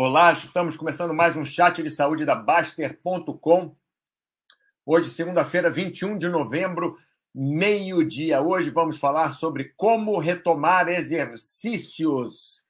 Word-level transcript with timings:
Olá, 0.00 0.30
estamos 0.30 0.76
começando 0.76 1.12
mais 1.12 1.34
um 1.34 1.44
chat 1.44 1.82
de 1.82 1.90
saúde 1.90 2.24
da 2.24 2.36
Baster.com. 2.36 3.74
Hoje, 4.86 5.10
segunda-feira, 5.10 5.68
21 5.68 6.16
de 6.16 6.28
novembro, 6.28 6.96
meio-dia. 7.34 8.40
Hoje 8.40 8.70
vamos 8.70 8.96
falar 8.96 9.32
sobre 9.32 9.74
como 9.76 10.20
retomar 10.20 10.86
exercícios, 10.88 12.64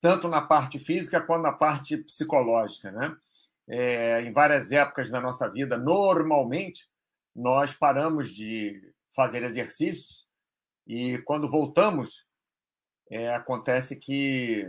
tanto 0.00 0.26
na 0.26 0.42
parte 0.42 0.80
física 0.80 1.20
quanto 1.20 1.42
na 1.42 1.52
parte 1.52 1.96
psicológica. 1.96 2.90
Né? 2.90 3.16
É, 3.68 4.22
em 4.22 4.32
várias 4.32 4.72
épocas 4.72 5.08
da 5.08 5.20
nossa 5.20 5.48
vida, 5.48 5.78
normalmente, 5.78 6.88
nós 7.36 7.72
paramos 7.72 8.34
de 8.34 8.92
fazer 9.14 9.44
exercícios 9.44 10.26
e 10.84 11.18
quando 11.18 11.48
voltamos, 11.48 12.26
é, 13.08 13.32
acontece 13.32 13.94
que 13.94 14.68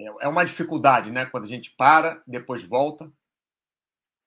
é, 0.00 0.24
é 0.24 0.28
uma 0.28 0.44
dificuldade, 0.44 1.10
né? 1.10 1.26
Quando 1.26 1.44
a 1.44 1.48
gente 1.48 1.70
para, 1.76 2.22
depois 2.26 2.64
volta, 2.64 3.12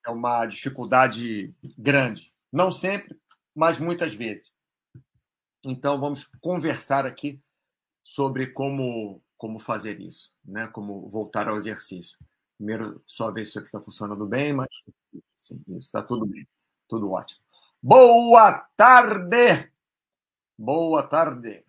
é 0.05 0.09
uma 0.11 0.45
dificuldade 0.45 1.53
grande. 1.77 2.33
Não 2.51 2.71
sempre, 2.71 3.19
mas 3.55 3.79
muitas 3.79 4.13
vezes. 4.13 4.51
Então, 5.65 5.99
vamos 5.99 6.25
conversar 6.41 7.05
aqui 7.05 7.41
sobre 8.03 8.47
como, 8.47 9.21
como 9.37 9.59
fazer 9.59 9.99
isso, 9.99 10.31
né? 10.43 10.67
como 10.67 11.07
voltar 11.07 11.47
ao 11.47 11.55
exercício. 11.55 12.19
Primeiro, 12.57 13.01
só 13.07 13.31
ver 13.31 13.45
se 13.45 13.51
isso 13.51 13.59
aqui 13.59 13.67
está 13.67 13.81
funcionando 13.81 14.25
bem, 14.27 14.53
mas 14.53 14.71
sim, 15.35 15.63
está 15.77 16.03
tudo 16.03 16.27
bem, 16.27 16.47
tudo 16.87 17.11
ótimo. 17.11 17.41
Boa 17.81 18.59
tarde! 18.75 19.71
Boa 20.57 21.03
tarde! 21.03 21.65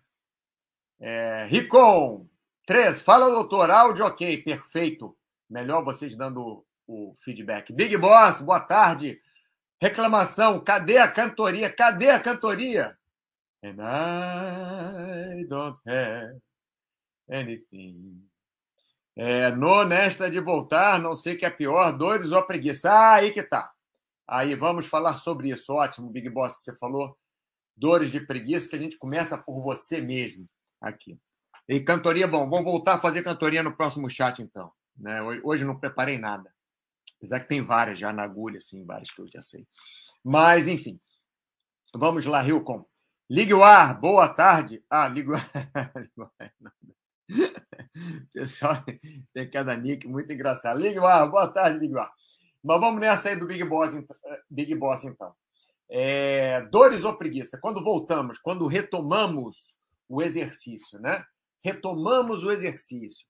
É, 0.99 1.45
Ricom, 1.47 2.27
Três, 2.65 2.99
fala, 2.99 3.29
doutor. 3.29 3.69
Áudio 3.69 4.05
ok, 4.05 4.41
perfeito. 4.41 5.15
Melhor 5.47 5.83
vocês 5.83 6.15
dando 6.15 6.65
o 6.87 7.13
feedback. 7.19 7.71
Big 7.71 7.95
Boss, 7.95 8.41
boa 8.41 8.59
tarde. 8.59 9.21
Reclamação, 9.79 10.59
cadê 10.63 10.97
a 10.97 11.07
cantoria? 11.07 11.71
Cadê 11.71 12.09
a 12.09 12.19
cantoria? 12.19 12.97
And 13.63 13.75
I 13.79 15.45
don't 15.45 15.79
have 15.87 16.41
anything. 17.29 18.27
É, 19.15 19.51
no 19.51 19.85
de 20.31 20.39
voltar, 20.39 20.99
não 20.99 21.13
sei 21.13 21.35
que 21.35 21.45
é 21.45 21.51
pior, 21.51 21.91
dores 21.91 22.31
ou 22.31 22.43
preguiça. 22.43 22.91
Ah, 22.91 23.13
aí 23.13 23.31
que 23.31 23.43
tá. 23.43 23.71
Aí 24.27 24.55
vamos 24.55 24.87
falar 24.87 25.19
sobre 25.19 25.49
isso. 25.49 25.71
Ótimo, 25.71 26.09
Big 26.09 26.29
Boss, 26.29 26.57
que 26.57 26.63
você 26.63 26.75
falou. 26.75 27.15
Dores 27.77 28.11
de 28.11 28.19
preguiça, 28.19 28.69
que 28.69 28.75
a 28.75 28.79
gente 28.79 28.97
começa 28.97 29.37
por 29.37 29.61
você 29.61 30.01
mesmo 30.01 30.49
aqui. 30.81 31.19
E 31.67 31.79
cantoria, 31.79 32.27
bom, 32.27 32.47
vou 32.49 32.63
voltar 32.63 32.95
a 32.95 32.99
fazer 32.99 33.23
cantoria 33.23 33.63
no 33.63 33.75
próximo 33.75 34.09
chat, 34.09 34.41
então. 34.41 34.71
Né? 34.97 35.21
Hoje 35.43 35.65
não 35.65 35.79
preparei 35.79 36.17
nada. 36.17 36.53
Apesar 37.17 37.39
que 37.39 37.47
tem 37.47 37.61
várias 37.61 37.97
já 37.97 38.13
na 38.13 38.23
agulha, 38.23 38.57
assim, 38.57 38.85
várias 38.85 39.09
que 39.09 39.21
eu 39.21 39.27
já 39.27 39.41
sei. 39.41 39.67
Mas, 40.23 40.67
enfim. 40.67 40.99
Vamos 41.93 42.25
lá, 42.25 42.45
Hilcom. 42.45 42.85
Ligue 43.29 43.53
o 43.53 43.63
ar, 43.63 43.99
boa 43.99 44.29
tarde. 44.29 44.83
Ah, 44.89 45.07
ligue 45.07 45.31
o 45.31 45.33
ar. 45.33 45.49
Pessoal, 48.33 48.83
tem 49.33 49.49
cada 49.49 49.75
nick 49.75 50.07
muito 50.07 50.31
engraçado. 50.31 50.79
Ligue 50.79 50.99
o 50.99 51.07
ar, 51.07 51.29
boa 51.29 51.47
tarde, 51.47 51.79
ligue 51.79 51.95
o 51.95 51.99
ar. 51.99 52.11
Mas 52.63 52.79
vamos 52.79 52.99
nessa 52.99 53.29
aí 53.29 53.35
do 53.35 53.45
Big 53.45 53.63
Boss, 53.63 53.93
Big 54.49 54.73
Boss 54.75 55.03
então. 55.03 55.33
É, 55.89 56.61
dores 56.71 57.03
ou 57.03 57.15
preguiça? 57.15 57.59
Quando 57.59 57.83
voltamos, 57.83 58.39
quando 58.39 58.67
retomamos 58.67 59.75
o 60.07 60.21
exercício, 60.21 60.99
né? 60.99 61.23
Retomamos 61.65 62.43
o 62.43 62.51
exercício. 62.51 63.25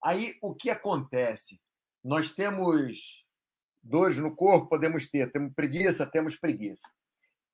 Aí 0.00 0.36
o 0.40 0.54
que 0.54 0.70
acontece? 0.70 1.60
Nós 2.02 2.30
temos 2.30 3.26
dores 3.82 4.18
no 4.18 4.36
corpo, 4.36 4.68
podemos 4.68 5.10
ter, 5.10 5.32
temos 5.32 5.52
preguiça, 5.52 6.06
temos 6.06 6.36
preguiça. 6.36 6.88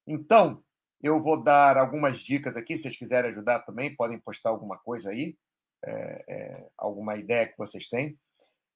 Então, 0.06 0.62
eu 1.03 1.19
vou 1.19 1.42
dar 1.42 1.78
algumas 1.78 2.20
dicas 2.20 2.59
aqui, 2.59 2.76
se 2.76 2.82
vocês 2.82 2.97
quiserem 2.98 3.31
ajudar 3.31 3.60
também, 3.60 3.97
podem 3.97 4.20
postar 4.20 4.50
alguma 4.50 4.76
coisa 4.76 5.09
aí, 5.09 5.34
é, 5.82 6.25
é, 6.28 6.69
alguma 6.76 7.16
ideia 7.16 7.48
que 7.48 7.56
vocês 7.56 7.88
têm. 7.88 8.19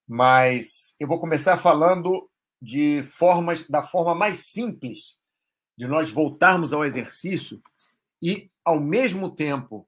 Mas 0.09 0.97
eu 0.99 1.06
vou 1.06 1.21
começar 1.21 1.59
falando 1.59 2.31
de 2.62 3.03
formas, 3.03 3.69
da 3.69 3.83
forma 3.83 4.15
mais 4.15 4.39
simples 4.39 5.19
de 5.77 5.87
nós 5.87 6.10
voltarmos 6.10 6.72
ao 6.72 6.83
exercício 6.83 7.60
e, 8.22 8.50
ao 8.65 8.81
mesmo 8.81 9.31
tempo, 9.31 9.87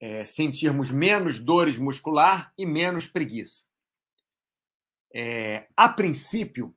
é, 0.00 0.24
sentirmos 0.24 0.90
menos 0.90 1.38
dores 1.38 1.78
muscular 1.78 2.52
e 2.56 2.66
menos 2.66 3.06
preguiça. 3.06 3.64
É, 5.14 5.66
a 5.76 5.88
princípio, 5.88 6.74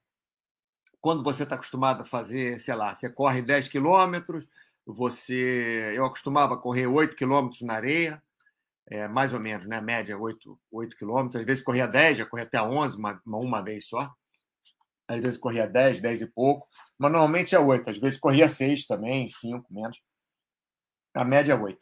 quando 1.02 1.24
você 1.24 1.44
está 1.44 1.56
acostumado 1.56 2.02
a 2.02 2.06
fazer, 2.06 2.60
sei 2.60 2.76
lá, 2.76 2.94
você 2.96 3.10
corre 3.10 3.42
10 3.42 3.68
quilômetros, 3.68 4.48
você. 4.86 5.94
Eu 5.96 6.06
acostumava 6.06 6.58
correr 6.58 6.88
8 6.88 7.16
quilômetros 7.16 7.62
na 7.62 7.74
areia, 7.76 8.22
é, 8.88 9.08
mais 9.08 9.34
ou 9.34 9.40
menos, 9.40 9.68
né? 9.68 9.82
Média 9.82 10.18
8, 10.18 10.60
8 10.72 10.96
quilômetros. 10.96 11.36
Às 11.36 11.46
vezes 11.46 11.64
corria 11.64 11.88
10, 11.88 12.20
já 12.20 12.26
corria 12.26 12.46
até 12.46 12.62
11, 12.62 12.98
uma, 12.98 13.22
uma 13.26 13.62
vez 13.62 13.88
só. 13.88 14.12
Às 15.08 15.20
vezes 15.22 15.38
corria 15.40 15.68
10, 15.68 16.00
10 16.00 16.22
e 16.22 16.28
pouco. 16.28 16.68
Mas 16.98 17.12
normalmente 17.12 17.56
é 17.56 17.60
8. 17.60 17.90
Às 17.90 18.00
vezes 18.00 18.20
corria 18.20 18.48
6 18.50 18.86
também, 18.88 19.28
5 19.28 19.74
menos. 19.74 20.02
A 21.14 21.26
média 21.26 21.54
é 21.54 21.56
8. 21.56 21.80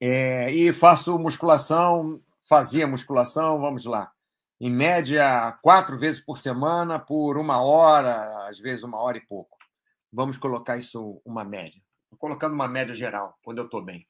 É, 0.00 0.50
e 0.52 0.72
faço 0.72 1.18
musculação, 1.18 2.20
fazia 2.48 2.86
musculação, 2.86 3.60
vamos 3.60 3.84
lá, 3.84 4.12
em 4.60 4.70
média 4.70 5.52
quatro 5.62 5.98
vezes 5.98 6.20
por 6.20 6.38
semana, 6.38 6.98
por 6.98 7.36
uma 7.36 7.62
hora, 7.62 8.48
às 8.48 8.58
vezes 8.58 8.84
uma 8.84 9.00
hora 9.00 9.18
e 9.18 9.26
pouco. 9.26 9.56
Vamos 10.12 10.36
colocar 10.36 10.76
isso 10.76 11.20
uma 11.24 11.44
média. 11.44 11.80
colocando 12.18 12.54
uma 12.54 12.66
média 12.66 12.94
geral, 12.94 13.36
quando 13.42 13.58
eu 13.58 13.66
estou 13.66 13.84
bem. 13.84 14.06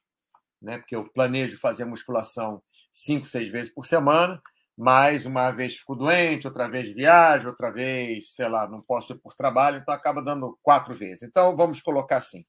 Né? 0.61 0.77
Porque 0.77 0.95
eu 0.95 1.07
planejo 1.11 1.59
fazer 1.59 1.85
musculação 1.85 2.61
cinco, 2.91 3.25
seis 3.25 3.49
vezes 3.49 3.73
por 3.73 3.85
semana, 3.85 4.41
mas 4.77 5.25
uma 5.25 5.51
vez 5.51 5.77
fico 5.77 5.95
doente, 5.95 6.47
outra 6.47 6.69
vez 6.69 6.93
viajo, 6.95 7.49
outra 7.49 7.69
vez, 7.69 8.33
sei 8.33 8.47
lá, 8.47 8.67
não 8.67 8.79
posso 8.79 9.13
ir 9.13 9.19
por 9.19 9.35
trabalho, 9.35 9.77
então 9.77 9.93
acaba 9.93 10.21
dando 10.21 10.57
quatro 10.63 10.95
vezes. 10.95 11.23
Então 11.23 11.55
vamos 11.55 11.81
colocar 11.81 12.17
assim: 12.17 12.45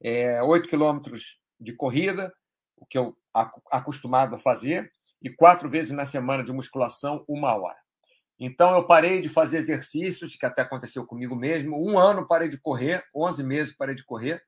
é, 0.00 0.40
8 0.42 0.68
quilômetros 0.68 1.40
de 1.60 1.74
corrida, 1.74 2.32
o 2.80 2.86
que 2.86 2.98
eu 2.98 3.16
acostumado 3.70 4.34
a 4.34 4.38
fazer, 4.38 4.90
e 5.22 5.30
quatro 5.30 5.68
vezes 5.68 5.92
na 5.92 6.06
semana 6.06 6.44
de 6.44 6.52
musculação, 6.52 7.24
uma 7.28 7.54
hora. 7.54 7.78
Então, 8.38 8.74
eu 8.74 8.86
parei 8.86 9.20
de 9.20 9.28
fazer 9.28 9.58
exercícios, 9.58 10.36
que 10.36 10.46
até 10.46 10.62
aconteceu 10.62 11.04
comigo 11.04 11.34
mesmo. 11.34 11.76
Um 11.76 11.98
ano 11.98 12.26
parei 12.26 12.48
de 12.48 12.58
correr, 12.58 13.04
11 13.14 13.42
meses 13.42 13.76
parei 13.76 13.96
de 13.96 14.04
correr, 14.04 14.42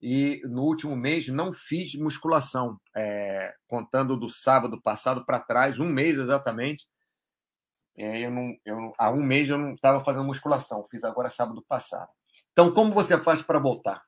e 0.00 0.40
no 0.44 0.62
último 0.62 0.94
mês 0.94 1.28
não 1.28 1.50
fiz 1.50 1.94
musculação, 1.94 2.78
é, 2.94 3.54
contando 3.66 4.16
do 4.16 4.28
sábado 4.28 4.80
passado 4.80 5.24
para 5.24 5.40
trás, 5.40 5.80
um 5.80 5.88
mês 5.88 6.18
exatamente. 6.18 6.86
É, 7.96 8.20
eu 8.26 8.30
não, 8.30 8.54
eu, 8.64 8.92
há 8.98 9.10
um 9.10 9.22
mês 9.22 9.48
eu 9.48 9.58
não 9.58 9.72
estava 9.72 10.04
fazendo 10.04 10.24
musculação, 10.24 10.84
fiz 10.90 11.02
agora 11.04 11.30
sábado 11.30 11.64
passado. 11.66 12.10
Então, 12.52 12.72
como 12.72 12.92
você 12.92 13.18
faz 13.18 13.42
para 13.42 13.58
voltar? 13.58 14.02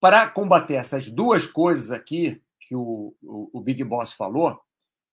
Para 0.00 0.28
combater 0.28 0.74
essas 0.74 1.08
duas 1.08 1.46
coisas 1.46 1.90
aqui, 1.90 2.42
que 2.66 2.74
o, 2.74 3.14
o, 3.22 3.50
o 3.52 3.60
Big 3.60 3.82
Boss 3.84 4.12
falou, 4.12 4.60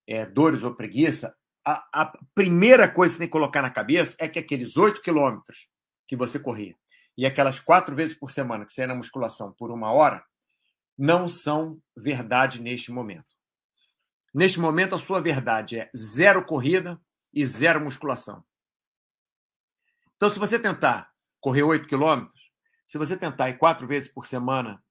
é, 0.07 0.25
dores 0.25 0.63
ou 0.63 0.75
preguiça, 0.75 1.35
a, 1.65 1.85
a, 1.93 2.17
primeira 2.33 2.89
coisa 2.89 3.13
que 3.13 3.19
tem 3.19 3.27
que 3.27 3.31
colocar 3.31 3.61
na 3.61 3.69
cabeça 3.69 4.15
é 4.19 4.27
que 4.27 4.39
aqueles 4.39 4.77
8 4.77 5.01
quilômetros 5.01 5.69
que 6.07 6.15
você 6.15 6.39
corria 6.39 6.75
e 7.17 7.25
aquelas 7.25 7.59
quatro 7.59 7.95
vezes 7.95 8.17
por 8.17 8.31
semana 8.31 8.65
que 8.65 8.73
você 8.73 8.81
ia 8.81 8.87
na 8.87 8.95
musculação 8.95 9.53
por 9.53 9.69
uma 9.71 9.91
hora 9.91 10.23
não 10.97 11.27
são 11.27 11.79
verdade 11.95 12.61
neste 12.61 12.91
momento. 12.91 13.35
Neste 14.33 14.59
momento, 14.59 14.95
a 14.95 14.99
sua 14.99 15.21
verdade 15.21 15.79
é 15.79 15.91
zero 15.95 16.45
corrida 16.45 16.99
e 17.33 17.45
zero 17.45 17.81
musculação. 17.81 18.43
Então, 20.15 20.29
se 20.29 20.39
você 20.39 20.57
tentar 20.57 21.11
correr 21.39 21.63
8 21.63 21.87
quilômetros, 21.87 22.39
se 22.87 22.97
você 22.97 23.17
tentar 23.17 23.49
ir 23.49 23.57
quatro 23.57 23.87
vezes 23.87 24.11
por 24.11 24.27
semana 24.27 24.81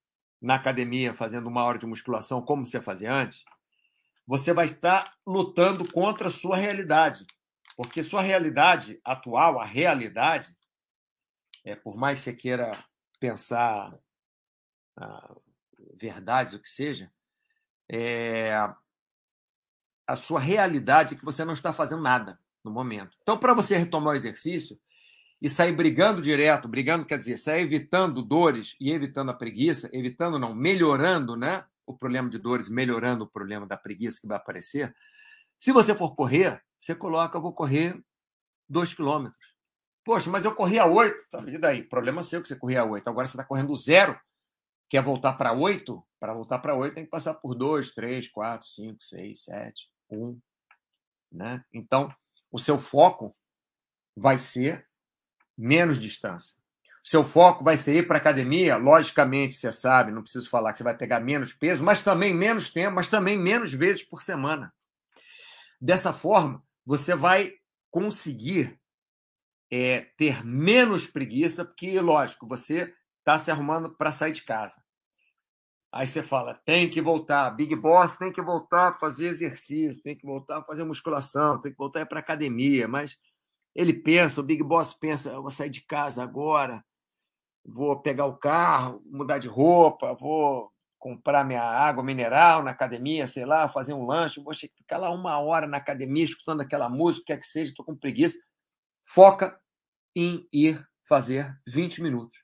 na 0.40 0.54
academia 0.54 1.12
fazendo 1.12 1.48
uma 1.48 1.62
hora 1.62 1.78
de 1.78 1.86
musculação 1.86 2.40
como 2.40 2.64
você 2.64 2.80
fazia 2.80 3.12
antes, 3.12 3.44
você 4.26 4.52
vai 4.52 4.66
estar 4.66 5.16
lutando 5.26 5.90
contra 5.90 6.28
a 6.28 6.30
sua 6.30 6.56
realidade. 6.56 7.26
Porque 7.76 8.02
sua 8.02 8.22
realidade 8.22 9.00
atual, 9.04 9.60
a 9.60 9.64
realidade, 9.64 10.56
é, 11.64 11.74
por 11.74 11.96
mais 11.96 12.18
que 12.18 12.24
você 12.24 12.32
queira 12.34 12.72
pensar 13.18 13.98
ah, 14.96 15.34
verdades, 15.94 16.54
o 16.54 16.60
que 16.60 16.70
seja, 16.70 17.10
é, 17.88 18.52
a 20.06 20.16
sua 20.16 20.40
realidade 20.40 21.14
é 21.14 21.16
que 21.16 21.24
você 21.24 21.44
não 21.44 21.52
está 21.52 21.72
fazendo 21.72 22.02
nada 22.02 22.38
no 22.64 22.70
momento. 22.70 23.16
Então, 23.22 23.38
para 23.38 23.54
você 23.54 23.76
retomar 23.76 24.12
o 24.12 24.16
exercício, 24.16 24.78
e 25.40 25.48
sair 25.48 25.72
brigando 25.72 26.20
direto, 26.20 26.68
brigando 26.68 27.06
quer 27.06 27.16
dizer, 27.16 27.36
sair 27.38 27.62
evitando 27.62 28.22
dores 28.22 28.76
e 28.78 28.92
evitando 28.92 29.30
a 29.30 29.34
preguiça, 29.34 29.88
evitando 29.92 30.38
não, 30.38 30.54
melhorando, 30.54 31.36
né? 31.36 31.64
O 31.86 31.96
problema 31.96 32.28
de 32.28 32.38
dores, 32.38 32.68
melhorando 32.68 33.24
o 33.24 33.28
problema 33.28 33.66
da 33.66 33.76
preguiça 33.76 34.20
que 34.20 34.28
vai 34.28 34.36
aparecer. 34.36 34.94
Se 35.58 35.72
você 35.72 35.94
for 35.94 36.14
correr, 36.14 36.62
você 36.78 36.94
coloca, 36.94 37.36
eu 37.36 37.42
vou 37.42 37.52
correr 37.52 38.00
2 38.68 38.94
quilômetros. 38.94 39.54
Poxa, 40.04 40.30
mas 40.30 40.44
eu 40.44 40.54
corria 40.54 40.86
8. 40.86 41.26
E 41.48 41.58
daí? 41.58 41.82
Problema 41.82 42.22
seu 42.22 42.40
que 42.40 42.48
você 42.48 42.56
corria 42.56 42.84
8. 42.84 43.08
Agora 43.08 43.26
você 43.26 43.32
está 43.32 43.44
correndo 43.44 43.74
zero. 43.76 44.18
Quer 44.88 45.02
voltar 45.02 45.34
para 45.34 45.52
8? 45.52 46.02
Para 46.18 46.34
voltar 46.34 46.58
para 46.58 46.74
8 46.74 46.94
tem 46.94 47.04
que 47.04 47.10
passar 47.10 47.34
por 47.34 47.54
2, 47.54 47.92
3, 47.92 48.28
4, 48.28 48.68
5, 48.68 49.02
6, 49.02 49.44
7, 49.44 49.90
1. 50.10 50.40
Né? 51.32 51.64
Então, 51.72 52.12
o 52.50 52.58
seu 52.58 52.76
foco 52.76 53.36
vai 54.16 54.38
ser 54.38 54.88
menos 55.56 55.98
distância. 55.98 56.54
Seu 57.02 57.24
foco 57.24 57.64
vai 57.64 57.76
ser 57.76 57.96
ir 57.96 58.06
para 58.06 58.18
a 58.18 58.20
academia, 58.20 58.76
logicamente, 58.76 59.54
você 59.54 59.72
sabe, 59.72 60.12
não 60.12 60.22
preciso 60.22 60.50
falar 60.50 60.72
que 60.72 60.78
você 60.78 60.84
vai 60.84 60.96
pegar 60.96 61.20
menos 61.20 61.52
peso, 61.52 61.82
mas 61.82 62.00
também 62.00 62.34
menos 62.34 62.68
tempo, 62.68 62.94
mas 62.94 63.08
também 63.08 63.38
menos 63.38 63.72
vezes 63.72 64.02
por 64.02 64.22
semana. 64.22 64.72
Dessa 65.80 66.12
forma, 66.12 66.62
você 66.84 67.14
vai 67.14 67.54
conseguir 67.90 68.78
é, 69.70 70.02
ter 70.16 70.44
menos 70.44 71.06
preguiça, 71.06 71.64
porque, 71.64 71.98
lógico, 72.00 72.46
você 72.46 72.94
está 73.18 73.38
se 73.38 73.50
arrumando 73.50 73.96
para 73.96 74.12
sair 74.12 74.32
de 74.32 74.42
casa. 74.42 74.82
Aí 75.92 76.06
você 76.06 76.22
fala, 76.22 76.54
tem 76.54 76.88
que 76.88 77.00
voltar, 77.00 77.50
Big 77.50 77.74
Boss 77.74 78.16
tem 78.16 78.30
que 78.30 78.40
voltar 78.40 78.88
a 78.88 78.98
fazer 78.98 79.26
exercício, 79.26 80.02
tem 80.02 80.16
que 80.16 80.24
voltar 80.24 80.58
a 80.58 80.64
fazer 80.64 80.84
musculação, 80.84 81.60
tem 81.60 81.72
que 81.72 81.78
voltar 81.78 82.06
para 82.06 82.20
academia, 82.20 82.86
mas 82.86 83.18
ele 83.74 83.92
pensa, 83.92 84.40
o 84.40 84.44
Big 84.44 84.62
Boss 84.62 84.92
pensa, 84.92 85.30
eu 85.30 85.42
vou 85.42 85.50
sair 85.50 85.70
de 85.70 85.80
casa 85.82 86.22
agora, 86.22 86.84
vou 87.64 88.00
pegar 88.00 88.26
o 88.26 88.36
carro, 88.36 89.02
mudar 89.06 89.38
de 89.38 89.48
roupa, 89.48 90.14
vou 90.14 90.72
comprar 90.98 91.44
minha 91.44 91.62
água 91.62 92.04
mineral 92.04 92.62
na 92.62 92.72
academia, 92.72 93.26
sei 93.26 93.46
lá, 93.46 93.68
fazer 93.68 93.94
um 93.94 94.04
lanche, 94.04 94.42
vou 94.42 94.54
ficar 94.54 94.98
lá 94.98 95.10
uma 95.10 95.38
hora 95.38 95.66
na 95.66 95.78
academia 95.78 96.24
escutando 96.24 96.60
aquela 96.60 96.88
música, 96.88 97.26
quer 97.28 97.38
que 97.38 97.46
seja, 97.46 97.70
estou 97.70 97.84
com 97.84 97.96
preguiça. 97.96 98.38
Foca 99.02 99.58
em 100.14 100.46
ir 100.52 100.86
fazer 101.08 101.58
20 101.66 102.02
minutos. 102.02 102.38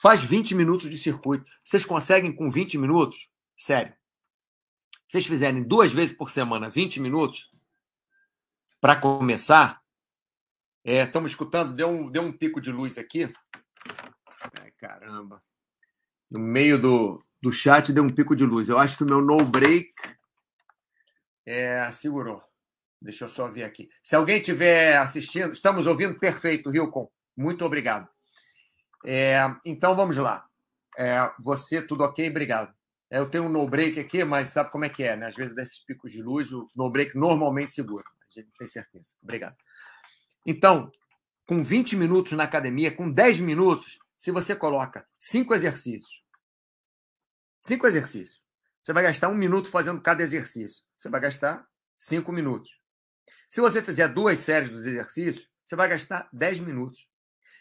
Faz 0.00 0.24
20 0.24 0.54
minutos 0.54 0.88
de 0.88 0.96
circuito. 0.96 1.44
Vocês 1.62 1.84
conseguem 1.84 2.34
com 2.34 2.50
20 2.50 2.78
minutos? 2.78 3.30
Sério. 3.56 3.94
Vocês 5.06 5.26
fizerem 5.26 5.62
duas 5.62 5.92
vezes 5.92 6.16
por 6.16 6.30
semana 6.30 6.70
20 6.70 6.98
minutos, 6.98 7.50
para 8.80 8.96
começar, 8.96 9.81
é, 10.84 11.02
estamos 11.02 11.32
escutando, 11.32 11.74
deu 11.74 11.88
um, 11.88 12.10
deu 12.10 12.22
um 12.22 12.32
pico 12.32 12.60
de 12.60 12.72
luz 12.72 12.98
aqui. 12.98 13.32
Ai, 14.60 14.70
caramba. 14.78 15.42
No 16.30 16.40
meio 16.40 16.80
do, 16.80 17.24
do 17.40 17.52
chat 17.52 17.92
deu 17.92 18.02
um 18.02 18.12
pico 18.12 18.34
de 18.34 18.44
luz. 18.44 18.68
Eu 18.68 18.78
acho 18.78 18.96
que 18.96 19.04
o 19.04 19.06
meu 19.06 19.20
no 19.20 19.44
break 19.44 19.92
é, 21.46 21.90
segurou. 21.92 22.42
Deixa 23.00 23.24
eu 23.24 23.28
só 23.28 23.48
ver 23.48 23.64
aqui. 23.64 23.88
Se 24.02 24.14
alguém 24.14 24.38
estiver 24.38 24.96
assistindo, 24.96 25.52
estamos 25.52 25.86
ouvindo 25.86 26.18
perfeito, 26.18 26.74
Hilcon. 26.74 27.10
Muito 27.36 27.64
obrigado. 27.64 28.08
É, 29.04 29.40
então 29.64 29.94
vamos 29.96 30.16
lá. 30.16 30.46
É, 30.96 31.30
você, 31.40 31.82
tudo 31.82 32.04
ok? 32.04 32.28
Obrigado. 32.28 32.72
É, 33.10 33.18
eu 33.18 33.28
tenho 33.28 33.44
um 33.44 33.48
no 33.48 33.68
break 33.68 33.98
aqui, 33.98 34.24
mas 34.24 34.50
sabe 34.50 34.70
como 34.70 34.84
é 34.84 34.88
que 34.88 35.02
é, 35.02 35.16
né? 35.16 35.26
Às 35.26 35.34
vezes 35.36 35.54
desses 35.54 35.84
picos 35.84 36.12
de 36.12 36.22
luz, 36.22 36.52
o 36.52 36.68
no 36.74 36.90
break 36.90 37.16
normalmente 37.16 37.72
segura. 37.72 38.04
A 38.04 38.40
gente 38.40 38.50
tem 38.56 38.66
certeza. 38.66 39.14
Obrigado. 39.22 39.56
Então, 40.44 40.90
com 41.46 41.62
20 41.62 41.96
minutos 41.96 42.32
na 42.32 42.44
academia, 42.44 42.94
com 42.94 43.10
10 43.10 43.40
minutos, 43.40 43.98
se 44.16 44.30
você 44.30 44.54
coloca 44.54 45.06
cinco 45.18 45.54
exercícios, 45.54 46.24
cinco 47.60 47.86
exercícios, 47.86 48.40
você 48.82 48.92
vai 48.92 49.02
gastar 49.04 49.28
um 49.28 49.34
minuto 49.34 49.68
fazendo 49.68 50.00
cada 50.00 50.22
exercício. 50.22 50.82
Você 50.96 51.08
vai 51.08 51.20
gastar 51.20 51.66
cinco 51.96 52.32
minutos. 52.32 52.70
Se 53.48 53.60
você 53.60 53.80
fizer 53.80 54.08
duas 54.08 54.40
séries 54.40 54.70
dos 54.70 54.84
exercícios, 54.84 55.48
você 55.64 55.76
vai 55.76 55.88
gastar 55.88 56.28
10 56.32 56.60
minutos. 56.60 57.06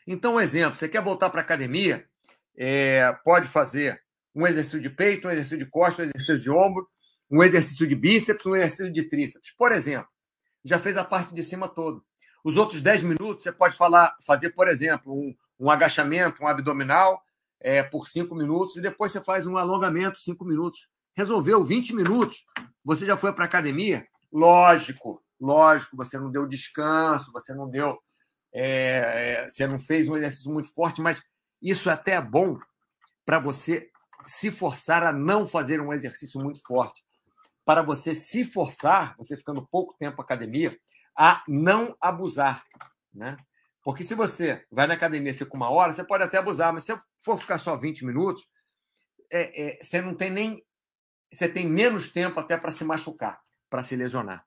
Então, 0.07 0.36
um 0.36 0.39
exemplo: 0.39 0.78
você 0.78 0.89
quer 0.89 1.04
voltar 1.04 1.30
para 1.30 1.42
a 1.42 1.44
academia, 1.44 2.07
é, 2.57 3.13
pode 3.24 3.48
fazer 3.48 4.01
um 4.33 4.48
exercício 4.48 4.81
de 4.81 4.89
peito, 4.89 5.28
um 5.28 5.31
exercício 5.31 5.57
de 5.57 5.66
costas, 5.66 6.07
um 6.07 6.10
exercício 6.10 6.39
de 6.39 6.50
ombro, 6.50 6.89
um 7.30 7.44
exercício 7.44 7.88
de 7.88 7.95
bíceps, 7.95 8.45
um 8.45 8.56
exercício 8.56 8.92
de 8.92 9.04
tríceps. 9.10 9.54
Por 9.56 9.72
exemplo, 9.72 10.10
já 10.63 10.80
fez 10.80 10.98
a 10.98 11.04
parte 11.04 11.33
de 11.33 11.44
cima 11.44 11.68
todo. 11.68 12.04
Os 12.44 12.58
outros 12.58 12.82
10 12.82 13.04
minutos 13.04 13.44
você 13.44 13.52
pode 13.52 13.76
falar, 13.76 14.16
fazer, 14.26 14.52
por 14.52 14.68
exemplo, 14.68 15.14
um, 15.14 15.36
um 15.60 15.70
agachamento, 15.70 16.44
um 16.44 16.48
abdominal 16.48 17.22
é, 17.60 17.84
por 17.84 18.08
5 18.08 18.34
minutos 18.34 18.78
e 18.78 18.82
depois 18.82 19.12
você 19.12 19.22
faz 19.22 19.46
um 19.46 19.58
alongamento 19.58 20.20
5 20.20 20.44
minutos. 20.44 20.88
Resolveu 21.16 21.64
20 21.64 21.96
minutos, 21.96 22.46
você 22.84 23.06
já 23.06 23.16
foi 23.16 23.34
para 23.34 23.46
academia? 23.46 24.08
Lógico, 24.32 25.22
lógico, 25.40 25.96
você 25.96 26.18
não 26.18 26.32
deu 26.32 26.48
descanso, 26.48 27.32
você 27.32 27.54
não 27.54 27.70
deu. 27.70 28.00
É, 28.54 29.44
é, 29.44 29.50
você 29.50 29.68
não 29.68 29.78
fez 29.78 30.08
um 30.08 30.18
exercício 30.18 30.52
muito 30.52 30.74
forte, 30.74 31.02
mas 31.02 31.22
isso 31.62 31.90
até 31.90 32.14
é 32.14 32.22
bom 32.22 32.58
para 33.26 33.40
você 33.40 33.90
se 34.26 34.52
forçar 34.52 35.04
a 35.04 35.12
não 35.12 35.46
fazer 35.46 35.80
um 35.80 35.94
exercício 35.94 36.40
muito 36.40 36.62
forte. 36.66 37.04
Para 37.64 37.82
você 37.82 38.16
se 38.16 38.44
forçar, 38.44 39.16
você 39.18 39.38
ficando 39.38 39.66
pouco 39.68 39.96
tempo 39.98 40.18
na 40.18 40.24
academia, 40.24 40.76
a 41.18 41.44
não 41.48 41.96
abusar, 42.02 42.63
né? 43.13 43.38
Porque 43.84 44.04
se 44.04 44.13
você 44.13 44.63
vai 44.72 44.86
na 44.86 44.94
academia 44.94 45.31
e 45.31 45.36
fica 45.36 45.56
uma 45.56 45.69
hora, 45.69 45.92
você 45.92 46.04
pode 46.04 46.24
até 46.24 46.38
abusar, 46.38 46.72
mas 46.72 46.86
se 46.86 46.96
for 47.24 47.38
ficar 47.40 47.58
só 47.58 47.75
20 47.75 48.06
minutos, 48.06 48.48
é, 49.31 49.80
é, 49.80 49.84
você 49.84 50.02
não 50.02 50.16
tem 50.16 50.30
nem. 50.30 50.63
Você 51.34 51.48
tem 51.48 51.68
menos 51.68 52.10
tempo 52.10 52.40
até 52.40 52.58
para 52.58 52.72
se 52.72 52.84
machucar, 52.84 53.42
para 53.69 53.81
se 53.81 53.96
lesionar. 53.96 54.46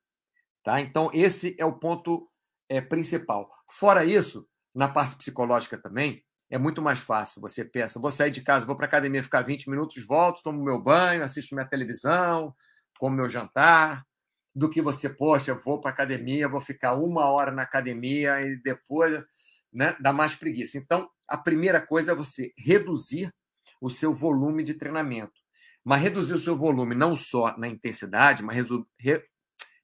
Tá? 0.62 0.80
Então, 0.80 1.10
esse 1.12 1.56
é 1.58 1.64
o 1.64 1.78
ponto 1.78 2.30
é, 2.68 2.80
principal. 2.80 3.50
Fora 3.70 4.04
isso, 4.04 4.46
na 4.74 4.88
parte 4.88 5.16
psicológica 5.16 5.80
também, 5.80 6.22
é 6.50 6.58
muito 6.58 6.82
mais 6.82 6.98
fácil. 6.98 7.40
Você 7.40 7.64
pensa, 7.64 7.98
vou 7.98 8.10
sair 8.10 8.30
de 8.30 8.42
casa, 8.42 8.66
vou 8.66 8.76
para 8.76 8.86
a 8.86 8.88
academia 8.88 9.22
ficar 9.22 9.42
20 9.42 9.68
minutos, 9.68 10.04
volto, 10.06 10.42
tomo 10.42 10.62
meu 10.62 10.80
banho, 10.80 11.24
assisto 11.24 11.54
minha 11.54 11.66
televisão, 11.66 12.54
como 12.98 13.16
meu 13.16 13.28
jantar, 13.28 14.06
do 14.54 14.68
que 14.68 14.80
você, 14.80 15.08
poxa, 15.08 15.50
eu 15.50 15.58
vou 15.58 15.80
para 15.80 15.90
academia, 15.90 16.48
vou 16.48 16.60
ficar 16.60 16.94
uma 16.94 17.26
hora 17.26 17.50
na 17.50 17.62
academia 17.62 18.40
e 18.40 18.56
depois 18.62 19.22
né, 19.72 19.96
dá 20.00 20.12
mais 20.12 20.34
preguiça. 20.34 20.78
Então, 20.78 21.08
a 21.28 21.36
primeira 21.36 21.84
coisa 21.84 22.12
é 22.12 22.14
você 22.14 22.52
reduzir 22.56 23.32
o 23.80 23.90
seu 23.90 24.12
volume 24.12 24.62
de 24.62 24.74
treinamento. 24.74 25.32
Mas 25.84 26.02
reduzir 26.02 26.34
o 26.34 26.38
seu 26.38 26.56
volume 26.56 26.94
não 26.94 27.16
só 27.16 27.56
na 27.58 27.68
intensidade, 27.68 28.42
mas 28.42 28.66
re 28.98 29.22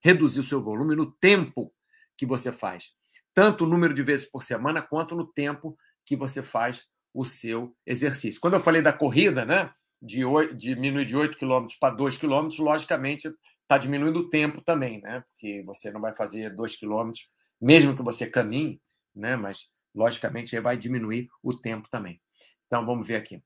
reduzir 0.02 0.40
o 0.40 0.44
seu 0.44 0.60
volume 0.60 0.96
no 0.96 1.12
tempo 1.12 1.70
que 2.16 2.24
você 2.24 2.50
faz. 2.50 2.90
Tanto 3.34 3.64
o 3.64 3.68
número 3.68 3.92
de 3.92 4.02
vezes 4.02 4.30
por 4.30 4.42
semana, 4.42 4.80
quanto 4.80 5.14
no 5.14 5.26
tempo 5.26 5.76
que 6.06 6.16
você 6.16 6.42
faz 6.42 6.84
o 7.12 7.24
seu 7.24 7.76
exercício. 7.86 8.40
Quando 8.40 8.54
eu 8.54 8.60
falei 8.60 8.80
da 8.80 8.92
corrida, 8.92 9.44
né? 9.44 9.72
De, 10.00 10.24
8, 10.24 10.54
de 10.54 10.74
diminuir 10.74 11.04
de 11.04 11.14
8 11.14 11.36
km 11.36 11.66
para 11.78 11.94
2 11.94 12.16
km, 12.16 12.48
logicamente 12.60 13.30
está 13.70 13.78
diminuindo 13.78 14.18
o 14.18 14.28
tempo 14.28 14.60
também, 14.60 15.00
né? 15.00 15.22
Porque 15.28 15.62
você 15.64 15.92
não 15.92 16.00
vai 16.00 16.12
fazer 16.12 16.50
dois 16.50 16.74
quilômetros, 16.74 17.28
mesmo 17.60 17.94
que 17.94 18.02
você 18.02 18.26
caminhe, 18.26 18.82
né? 19.14 19.36
Mas, 19.36 19.68
logicamente, 19.94 20.58
vai 20.58 20.76
diminuir 20.76 21.28
o 21.40 21.56
tempo 21.56 21.88
também. 21.88 22.20
Então, 22.66 22.84
vamos 22.84 23.06
ver 23.06 23.14
aqui. 23.14 23.40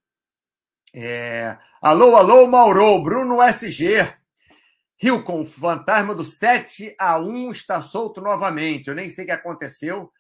É... 0.94 1.58
Alô, 1.82 2.16
alô, 2.16 2.46
Mauro, 2.46 3.02
Bruno 3.02 3.42
SG. 3.42 4.16
Hilcon, 5.02 5.42
o 5.42 5.44
fantasma 5.44 6.14
do 6.14 6.24
7 6.24 6.96
a 6.98 7.18
1 7.18 7.50
está 7.50 7.82
solto 7.82 8.22
novamente. 8.22 8.88
Eu 8.88 8.94
nem 8.94 9.10
sei 9.10 9.24
o 9.24 9.26
que 9.26 9.32
aconteceu, 9.32 10.10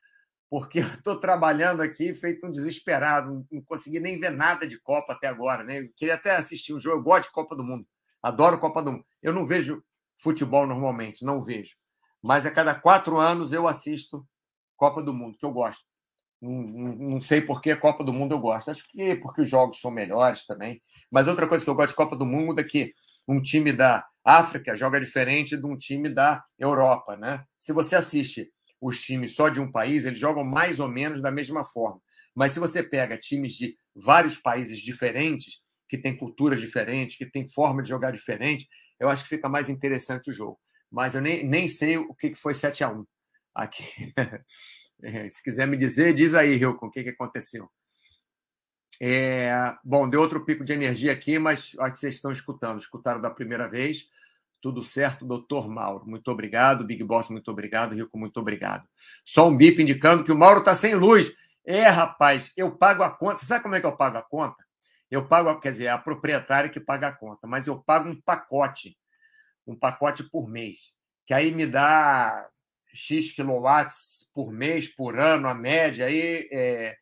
porque 0.50 0.80
eu 0.80 0.86
estou 0.86 1.18
trabalhando 1.18 1.80
aqui 1.80 2.12
feito 2.12 2.46
um 2.46 2.50
desesperado. 2.50 3.46
Não 3.50 3.62
consegui 3.62 4.00
nem 4.00 4.20
ver 4.20 4.32
nada 4.32 4.66
de 4.66 4.78
Copa 4.78 5.14
até 5.14 5.28
agora. 5.28 5.64
Né? 5.64 5.80
Eu 5.80 5.88
queria 5.96 6.16
até 6.16 6.36
assistir 6.36 6.74
um 6.74 6.78
jogo. 6.78 6.98
Eu 6.98 7.02
gosto 7.02 7.28
de 7.28 7.32
Copa 7.32 7.56
do 7.56 7.64
Mundo. 7.64 7.86
Adoro 8.22 8.58
Copa 8.58 8.82
do 8.82 8.92
Mundo. 8.92 9.06
Eu 9.22 9.32
não 9.32 9.46
vejo 9.46 9.82
futebol 10.16 10.66
normalmente, 10.66 11.24
não 11.24 11.40
vejo. 11.40 11.76
Mas 12.22 12.46
a 12.46 12.50
cada 12.50 12.74
quatro 12.74 13.18
anos 13.18 13.52
eu 13.52 13.68
assisto 13.68 14.26
Copa 14.76 15.02
do 15.02 15.12
Mundo, 15.12 15.36
que 15.38 15.44
eu 15.44 15.52
gosto. 15.52 15.84
Não, 16.40 16.52
não, 16.52 16.94
não 16.94 17.20
sei 17.20 17.40
por 17.40 17.60
que 17.60 17.74
Copa 17.76 18.02
do 18.02 18.12
Mundo 18.12 18.34
eu 18.34 18.38
gosto. 18.38 18.70
Acho 18.70 18.86
que 18.88 19.16
porque 19.16 19.42
os 19.42 19.48
jogos 19.48 19.80
são 19.80 19.90
melhores 19.90 20.46
também. 20.46 20.82
Mas 21.10 21.28
outra 21.28 21.46
coisa 21.46 21.64
que 21.64 21.70
eu 21.70 21.74
gosto 21.74 21.90
de 21.90 21.96
Copa 21.96 22.16
do 22.16 22.26
Mundo 22.26 22.60
é 22.60 22.64
que 22.64 22.92
um 23.26 23.40
time 23.40 23.72
da 23.72 24.06
África 24.24 24.76
joga 24.76 25.00
diferente 25.00 25.56
de 25.56 25.66
um 25.66 25.76
time 25.76 26.08
da 26.08 26.42
Europa, 26.58 27.16
né? 27.16 27.44
Se 27.58 27.72
você 27.72 27.96
assiste 27.96 28.50
os 28.80 29.00
times 29.02 29.34
só 29.34 29.48
de 29.48 29.60
um 29.60 29.70
país, 29.70 30.04
eles 30.04 30.18
jogam 30.18 30.44
mais 30.44 30.80
ou 30.80 30.88
menos 30.88 31.22
da 31.22 31.30
mesma 31.30 31.64
forma. 31.64 32.00
Mas 32.34 32.52
se 32.52 32.60
você 32.60 32.82
pega 32.82 33.16
times 33.16 33.54
de 33.54 33.76
vários 33.94 34.36
países 34.36 34.80
diferentes, 34.80 35.62
que 35.88 35.98
têm 35.98 36.16
culturas 36.16 36.60
diferentes, 36.60 37.16
que 37.16 37.26
têm 37.26 37.48
forma 37.48 37.82
de 37.82 37.88
jogar 37.88 38.10
diferente, 38.10 38.66
eu 38.98 39.08
acho 39.08 39.22
que 39.22 39.28
fica 39.28 39.48
mais 39.48 39.68
interessante 39.68 40.30
o 40.30 40.32
jogo. 40.32 40.58
Mas 40.90 41.14
eu 41.14 41.20
nem, 41.20 41.46
nem 41.46 41.66
sei 41.66 41.96
o 41.96 42.14
que 42.14 42.34
foi 42.34 42.54
7 42.54 42.84
a 42.84 42.90
1 42.90 43.04
aqui. 43.54 43.84
É, 45.02 45.28
se 45.28 45.42
quiser 45.42 45.66
me 45.66 45.76
dizer, 45.76 46.14
diz 46.14 46.34
aí, 46.34 46.54
Hilcon, 46.54 46.86
o 46.86 46.90
que, 46.90 47.02
que 47.02 47.10
aconteceu. 47.10 47.68
É, 49.00 49.74
bom, 49.84 50.08
deu 50.08 50.20
outro 50.20 50.44
pico 50.44 50.64
de 50.64 50.72
energia 50.72 51.12
aqui, 51.12 51.38
mas 51.38 51.72
acho 51.78 51.92
que 51.92 51.98
vocês 51.98 52.14
estão 52.14 52.30
escutando. 52.30 52.78
Escutaram 52.78 53.20
da 53.20 53.30
primeira 53.30 53.68
vez. 53.68 54.06
Tudo 54.60 54.82
certo, 54.82 55.26
doutor 55.26 55.68
Mauro. 55.68 56.06
Muito 56.06 56.28
obrigado. 56.30 56.86
Big 56.86 57.02
Boss, 57.04 57.28
muito 57.28 57.50
obrigado. 57.50 57.94
Rico, 57.94 58.16
muito 58.16 58.38
obrigado. 58.38 58.88
Só 59.24 59.48
um 59.48 59.56
bip 59.56 59.82
indicando 59.82 60.24
que 60.24 60.32
o 60.32 60.38
Mauro 60.38 60.60
está 60.60 60.74
sem 60.74 60.94
luz. 60.94 61.32
É, 61.66 61.88
rapaz, 61.88 62.52
eu 62.56 62.76
pago 62.76 63.02
a 63.02 63.10
conta. 63.10 63.38
Você 63.38 63.46
sabe 63.46 63.62
como 63.62 63.74
é 63.74 63.80
que 63.80 63.86
eu 63.86 63.96
pago 63.96 64.16
a 64.16 64.22
conta? 64.22 64.63
Eu 65.14 65.28
pago, 65.28 65.60
quer 65.60 65.70
dizer, 65.70 65.84
é 65.84 65.90
a 65.90 65.98
proprietária 65.98 66.68
que 66.68 66.80
paga 66.80 67.08
a 67.08 67.12
conta, 67.12 67.46
mas 67.46 67.68
eu 67.68 67.80
pago 67.80 68.08
um 68.08 68.20
pacote, 68.20 68.98
um 69.64 69.78
pacote 69.78 70.24
por 70.24 70.48
mês, 70.48 70.92
que 71.24 71.32
aí 71.32 71.52
me 71.54 71.66
dá 71.66 72.48
X 72.92 73.30
quilowatts 73.30 74.28
por 74.34 74.52
mês, 74.52 74.88
por 74.88 75.16
ano, 75.16 75.48
a 75.48 75.54
média. 75.54 76.06
Aí, 76.06 76.48
é, 76.52 76.96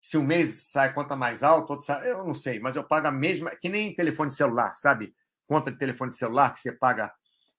se 0.00 0.16
um 0.16 0.22
mês 0.22 0.70
sai 0.70 0.94
conta 0.94 1.14
mais 1.14 1.42
alta, 1.42 1.72
outro 1.72 1.84
sai, 1.84 2.10
eu 2.10 2.24
não 2.24 2.32
sei, 2.32 2.58
mas 2.58 2.74
eu 2.74 2.84
pago 2.84 3.08
a 3.08 3.12
mesma, 3.12 3.50
que 3.54 3.68
nem 3.68 3.94
telefone 3.94 4.30
celular, 4.30 4.74
sabe? 4.76 5.14
conta 5.46 5.70
de 5.70 5.78
telefone 5.78 6.12
celular 6.12 6.54
que 6.54 6.60
você 6.60 6.72
paga 6.72 7.12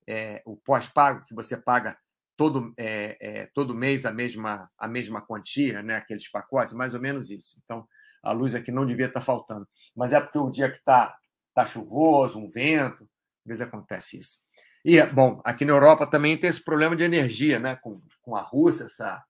é, 0.07 0.41
o 0.43 0.55
pós-pago 0.55 1.23
que 1.23 1.35
você 1.35 1.55
paga 1.55 1.97
todo, 2.35 2.73
é, 2.77 3.17
é, 3.19 3.45
todo 3.53 3.75
mês 3.75 4.07
a 4.07 4.11
mesma, 4.11 4.69
a 4.75 4.87
mesma 4.87 5.21
quantia, 5.21 5.83
né? 5.83 5.97
aqueles 5.97 6.29
pacotes, 6.31 6.73
mais 6.73 6.95
ou 6.95 6.99
menos 6.99 7.29
isso. 7.29 7.59
Então, 7.63 7.87
a 8.23 8.31
luz 8.31 8.53
aqui 8.55 8.71
não 8.71 8.85
devia 8.85 9.07
estar 9.07 9.21
faltando. 9.21 9.67
Mas 9.95 10.13
é 10.13 10.19
porque 10.19 10.37
o 10.37 10.49
dia 10.49 10.69
que 10.69 10.77
está 10.77 11.15
tá 11.53 11.65
chuvoso, 11.65 12.39
um 12.39 12.47
vento, 12.47 13.03
às 13.03 13.45
vezes 13.45 13.61
acontece 13.61 14.19
isso. 14.19 14.37
E, 14.83 15.01
bom, 15.07 15.41
aqui 15.43 15.65
na 15.65 15.73
Europa 15.73 16.07
também 16.07 16.37
tem 16.37 16.49
esse 16.49 16.63
problema 16.63 16.95
de 16.95 17.03
energia, 17.03 17.59
né? 17.59 17.75
com, 17.75 18.01
com 18.21 18.35
a 18.35 18.41
Rússia, 18.41 18.85
essa, 18.85 19.21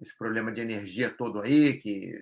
esse 0.00 0.16
problema 0.16 0.50
de 0.50 0.60
energia 0.60 1.10
todo 1.10 1.42
aí, 1.42 1.78
que 1.78 2.12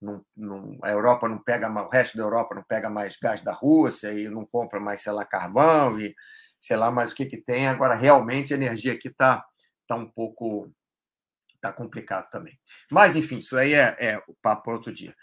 não, 0.00 0.24
não, 0.36 0.78
a 0.82 0.90
Europa 0.90 1.28
não 1.28 1.38
pega 1.38 1.70
o 1.70 1.88
resto 1.88 2.16
da 2.16 2.24
Europa 2.24 2.54
não 2.54 2.62
pega 2.62 2.90
mais 2.90 3.16
gás 3.16 3.40
da 3.40 3.52
Rússia 3.52 4.12
e 4.12 4.28
não 4.28 4.44
compra 4.44 4.78
mais, 4.80 5.02
sei 5.02 5.12
lá, 5.12 5.24
carvão 5.24 5.98
e 5.98 6.14
sei 6.60 6.76
lá 6.76 6.90
mais 6.90 7.12
o 7.12 7.14
que, 7.14 7.26
que 7.26 7.38
tem. 7.38 7.68
Agora, 7.68 7.94
realmente, 7.94 8.52
a 8.52 8.56
energia 8.56 8.92
aqui 8.92 9.08
está 9.08 9.44
tá 9.86 9.94
um 9.94 10.08
pouco 10.08 10.70
tá 11.60 11.72
complicado 11.72 12.28
também. 12.30 12.58
Mas, 12.90 13.16
enfim, 13.16 13.38
isso 13.38 13.56
aí 13.56 13.74
é, 13.74 13.96
é 13.98 14.22
o 14.28 14.34
papo 14.42 14.64
para 14.64 14.74
outro 14.74 14.92
dia. 14.92 15.14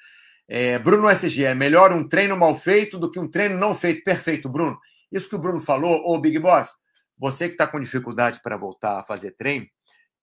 É, 0.56 0.78
Bruno 0.78 1.10
SG, 1.10 1.46
é 1.46 1.56
melhor 1.56 1.92
um 1.92 2.08
treino 2.08 2.38
mal 2.38 2.56
feito 2.56 3.00
do 3.00 3.10
que 3.10 3.20
um 3.20 3.28
treino 3.28 3.58
não 3.58 3.74
feito. 3.74 4.04
Perfeito, 4.04 4.48
Bruno. 4.48 4.80
Isso 5.12 5.28
que 5.28 5.36
o 5.36 5.40
Bruno 5.40 5.60
falou, 5.60 6.08
ô 6.08 6.20
Big 6.20 6.38
Boss, 6.38 6.74
você 7.18 7.48
que 7.48 7.54
está 7.54 7.66
com 7.66 7.80
dificuldade 7.80 8.42
para 8.44 8.58
voltar 8.58 9.00
a 9.00 9.04
fazer 9.04 9.32
treino, 9.32 9.66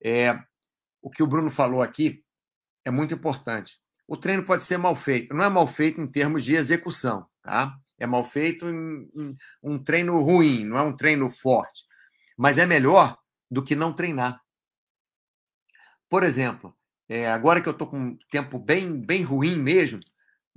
é, 0.03 0.39
o 1.03 1.11
que 1.11 1.23
o 1.23 1.27
Bruno 1.27 1.51
falou 1.51 1.83
aqui 1.83 2.23
é 2.85 2.91
muito 2.91 3.15
importante 3.15 3.81
o 4.11 4.17
treino 4.17 4.43
pode 4.43 4.65
ser 4.65 4.77
mal 4.77 4.97
feito. 4.97 5.33
Não 5.33 5.45
é 5.45 5.49
mal 5.49 5.69
feito 5.69 6.01
em 6.01 6.07
termos 6.09 6.45
de 6.45 6.57
execução, 6.57 7.25
tá? 7.45 7.73
É 7.97 8.09
mal 8.09 8.25
feito 8.25 8.69
em, 8.69 9.09
em 9.15 9.37
um 9.63 9.79
treino 9.79 10.19
ruim, 10.19 10.65
não 10.65 10.77
é 10.77 10.83
um 10.83 10.97
treino 10.97 11.31
forte. 11.31 11.85
Mas 12.37 12.59
é 12.59 12.67
melhor 12.67 13.17
do 13.49 13.63
que 13.63 13.77
não 13.77 13.93
treinar. 13.93 14.41
Por 16.09 16.25
exemplo, 16.25 16.77
é, 17.09 17.31
agora 17.31 17.61
que 17.61 17.69
eu 17.69 17.73
estou 17.73 17.87
com 17.87 18.01
um 18.01 18.19
tempo 18.33 18.59
bem, 18.59 19.01
bem 19.01 19.23
ruim 19.23 19.57
mesmo, 19.57 20.01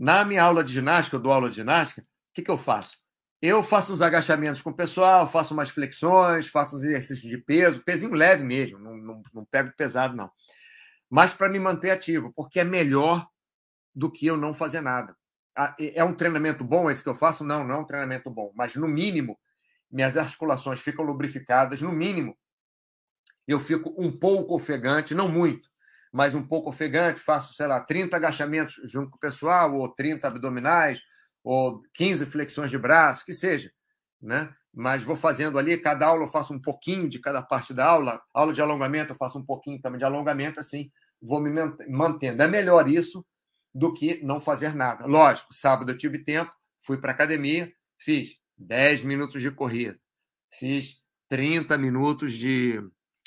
na 0.03 0.25
minha 0.25 0.43
aula 0.43 0.65
de 0.65 0.73
ginástica, 0.73 1.15
eu 1.15 1.19
dou 1.21 1.31
aula 1.31 1.49
de 1.49 1.55
ginástica, 1.55 2.01
o 2.01 2.05
que, 2.33 2.41
que 2.41 2.51
eu 2.51 2.57
faço? 2.57 2.97
Eu 3.41 3.63
faço 3.63 3.93
uns 3.93 4.01
agachamentos 4.01 4.61
com 4.61 4.69
o 4.69 4.75
pessoal, 4.75 5.29
faço 5.29 5.53
umas 5.53 5.69
flexões, 5.69 6.47
faço 6.47 6.75
uns 6.75 6.83
exercícios 6.83 7.29
de 7.29 7.37
peso, 7.37 7.81
pezinho 7.85 8.13
leve 8.13 8.43
mesmo, 8.43 8.77
não, 8.77 8.97
não, 8.97 9.23
não 9.33 9.45
pego 9.45 9.71
pesado, 9.77 10.13
não. 10.13 10.29
Mas 11.09 11.33
para 11.33 11.47
me 11.47 11.57
manter 11.57 11.91
ativo, 11.91 12.33
porque 12.35 12.59
é 12.59 12.65
melhor 12.65 13.25
do 13.95 14.11
que 14.11 14.25
eu 14.25 14.35
não 14.35 14.53
fazer 14.53 14.81
nada. 14.81 15.15
Ah, 15.55 15.73
é 15.79 16.03
um 16.03 16.13
treinamento 16.13 16.65
bom 16.65 16.91
esse 16.91 17.01
que 17.01 17.07
eu 17.07 17.15
faço? 17.15 17.45
Não, 17.45 17.63
não 17.65 17.75
é 17.75 17.77
um 17.77 17.85
treinamento 17.85 18.29
bom. 18.29 18.51
Mas, 18.55 18.75
no 18.75 18.89
mínimo, 18.89 19.39
minhas 19.89 20.17
articulações 20.17 20.81
ficam 20.81 21.05
lubrificadas. 21.05 21.81
No 21.81 21.93
mínimo, 21.93 22.37
eu 23.47 23.57
fico 23.57 23.93
um 23.97 24.11
pouco 24.11 24.53
ofegante, 24.53 25.15
não 25.15 25.29
muito, 25.29 25.69
mas 26.13 26.35
um 26.35 26.47
pouco 26.47 26.69
ofegante. 26.69 27.19
Faço, 27.19 27.53
sei 27.53 27.67
lá, 27.67 27.81
30 27.81 28.15
agachamentos 28.15 28.79
junto 28.85 29.09
com 29.09 29.17
o 29.17 29.19
pessoal, 29.19 29.73
ou 29.73 29.89
30 29.89 30.27
abdominais, 30.27 31.01
ou 31.43 31.81
15 31.93 32.25
flexões 32.27 32.69
de 32.69 32.77
braço, 32.77 33.25
que 33.25 33.33
seja. 33.33 33.71
Né? 34.21 34.53
Mas 34.73 35.03
vou 35.03 35.17
fazendo 35.17 35.59
ali, 35.59 35.77
cada 35.77 36.07
aula 36.07 36.23
eu 36.23 36.29
faço 36.29 36.53
um 36.53 36.61
pouquinho 36.61 37.09
de 37.09 37.19
cada 37.19 37.41
parte 37.41 37.73
da 37.73 37.85
aula. 37.85 38.21
Aula 38.33 38.53
de 38.53 38.61
alongamento 38.61 39.11
eu 39.11 39.17
faço 39.17 39.37
um 39.37 39.45
pouquinho 39.45 39.81
também 39.81 39.99
de 39.99 40.05
alongamento, 40.05 40.59
assim 40.59 40.89
vou 41.23 41.39
me 41.39 41.49
mantendo. 41.89 42.43
É 42.43 42.47
melhor 42.47 42.87
isso 42.89 43.25
do 43.73 43.93
que 43.93 44.21
não 44.23 44.39
fazer 44.39 44.75
nada. 44.75 45.05
Lógico, 45.05 45.53
sábado 45.53 45.91
eu 45.91 45.97
tive 45.97 46.19
tempo, 46.19 46.51
fui 46.79 46.97
para 46.97 47.11
a 47.11 47.15
academia, 47.15 47.71
fiz 47.97 48.35
10 48.57 49.05
minutos 49.05 49.41
de 49.41 49.49
corrida, 49.49 49.97
fiz 50.51 50.97
30 51.29 51.77
minutos 51.77 52.33
de, 52.33 52.79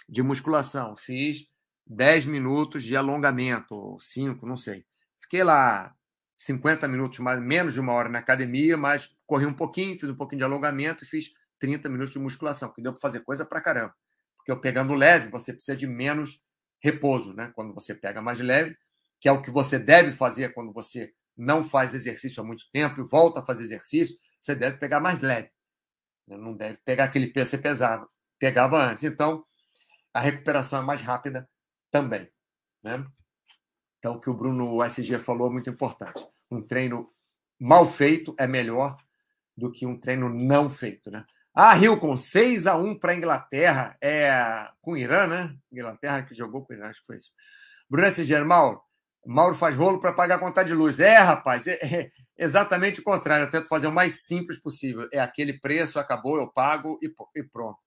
de 0.09 0.23
musculação, 0.23 0.95
fiz 0.97 1.47
10 1.87 2.27
minutos 2.27 2.83
de 2.83 2.97
alongamento, 2.97 3.75
ou 3.75 4.01
5, 4.01 4.47
não 4.47 4.57
sei. 4.57 4.85
Fiquei 5.21 5.45
lá 5.45 5.95
50 6.37 6.87
minutos, 6.89 7.19
mais 7.21 7.41
menos 7.41 7.75
de 7.75 7.81
uma 7.81 7.93
hora 7.93 8.09
na 8.09 8.19
academia, 8.19 8.77
mas 8.77 9.11
corri 9.27 9.47
um 9.47 9.55
pouquinho, 9.55 9.99
fiz 9.99 10.11
um 10.11 10.15
pouquinho 10.15 10.41
de 10.41 10.45
alongamento 10.45 11.05
e 11.05 11.07
fiz 11.07 11.31
30 11.59 11.89
minutos 11.89 12.13
de 12.13 12.19
musculação, 12.19 12.73
que 12.73 12.83
deu 12.83 12.93
para 12.93 13.01
fazer 13.01 13.21
coisa 13.21 13.45
para 13.45 13.61
caramba. 13.61 13.95
Porque 14.37 14.51
eu 14.51 14.61
pegando 14.61 14.95
leve, 14.95 15.29
você 15.31 15.53
precisa 15.53 15.77
de 15.77 15.87
menos 15.87 16.43
repouso, 16.81 17.33
né? 17.33 17.53
Quando 17.55 17.73
você 17.75 17.95
pega 17.95 18.21
mais 18.21 18.41
leve, 18.41 18.77
que 19.21 19.29
é 19.29 19.33
o 19.33 19.41
que 19.41 19.51
você 19.51 19.79
deve 19.79 20.13
fazer 20.13 20.53
quando 20.53 20.73
você 20.73 21.13
não 21.37 21.65
faz 21.65 21.95
exercício 21.95 22.43
há 22.43 22.47
muito 22.47 22.65
tempo 22.73 23.01
e 23.01 23.05
volta 23.05 23.41
a 23.41 23.45
fazer 23.45 23.65
exercício, 23.65 24.17
você 24.41 24.55
deve 24.55 24.79
pegar 24.79 25.01
mais 25.01 25.21
leve. 25.21 25.51
Não 26.27 26.55
deve 26.55 26.79
pegar 26.85 27.05
aquele 27.05 27.29
peso 27.29 27.51
que 27.51 27.57
você 27.57 27.63
pesava, 27.63 28.09
pegava 28.39 28.83
antes. 28.83 29.05
Então, 29.05 29.45
a 30.13 30.21
recuperação 30.21 30.83
é 30.83 30.85
mais 30.85 31.01
rápida 31.01 31.49
também. 31.91 32.29
Né? 32.83 33.05
Então, 33.99 34.15
o 34.15 34.21
que 34.21 34.31
o 34.31 34.35
Bruno 34.35 34.83
SG 34.85 35.19
falou 35.19 35.49
é 35.49 35.53
muito 35.53 35.71
importante. 35.71 36.25
Um 36.51 36.63
treino 36.63 37.11
mal 37.59 37.87
feito 37.87 38.35
é 38.39 38.47
melhor 38.47 38.97
do 39.57 39.71
que 39.71 39.87
um 39.87 39.99
treino 39.99 40.29
não 40.29 40.69
feito. 40.69 41.11
Né? 41.11 41.25
Ah, 41.55 41.73
Rio 41.73 41.99
com 41.99 42.17
6 42.17 42.67
a 42.67 42.77
1 42.77 42.99
para 42.99 43.13
a 43.13 43.17
Inglaterra, 43.17 43.97
é 44.01 44.69
com 44.81 44.93
o 44.93 44.97
Irã, 44.97 45.27
né? 45.27 45.57
Inglaterra 45.73 46.23
que 46.23 46.35
jogou 46.35 46.65
com 46.65 46.73
o 46.73 46.77
Irã, 46.77 46.89
acho 46.89 47.01
que 47.01 47.07
foi 47.07 47.17
isso. 47.17 47.31
Bruno 47.89 48.07
SG, 48.07 48.45
Mauro, 48.45 48.81
Mauro 49.27 49.55
faz 49.55 49.75
rolo 49.75 49.99
para 49.99 50.13
pagar 50.13 50.37
a 50.37 50.39
conta 50.39 50.65
de 50.65 50.73
luz. 50.73 51.01
É, 51.01 51.19
rapaz, 51.19 51.67
é, 51.67 51.79
é, 51.83 52.11
exatamente 52.39 53.01
o 53.01 53.03
contrário. 53.03 53.45
Eu 53.45 53.51
tento 53.51 53.69
fazer 53.69 53.89
o 53.89 53.93
mais 53.93 54.25
simples 54.25 54.61
possível. 54.61 55.09
É 55.13 55.19
aquele 55.19 55.59
preço, 55.59 55.99
acabou, 55.99 56.39
eu 56.39 56.47
pago 56.49 56.99
e, 57.03 57.13
e 57.35 57.43
pronto. 57.43 57.79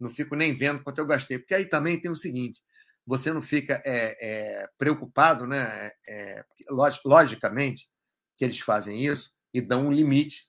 Não 0.00 0.08
fico 0.08 0.34
nem 0.34 0.54
vendo 0.54 0.82
quanto 0.82 0.98
eu 0.98 1.06
gastei. 1.06 1.38
Porque 1.38 1.54
aí 1.54 1.66
também 1.66 2.00
tem 2.00 2.10
o 2.10 2.16
seguinte: 2.16 2.60
você 3.08 3.32
não 3.32 3.40
fica 3.40 3.82
é, 3.86 4.16
é, 4.20 4.68
preocupado, 4.76 5.46
né? 5.46 5.90
É, 6.06 6.44
logicamente, 7.06 7.88
que 8.36 8.44
eles 8.44 8.60
fazem 8.60 9.02
isso 9.02 9.32
e 9.52 9.62
dão 9.62 9.86
um 9.86 9.92
limite 9.92 10.46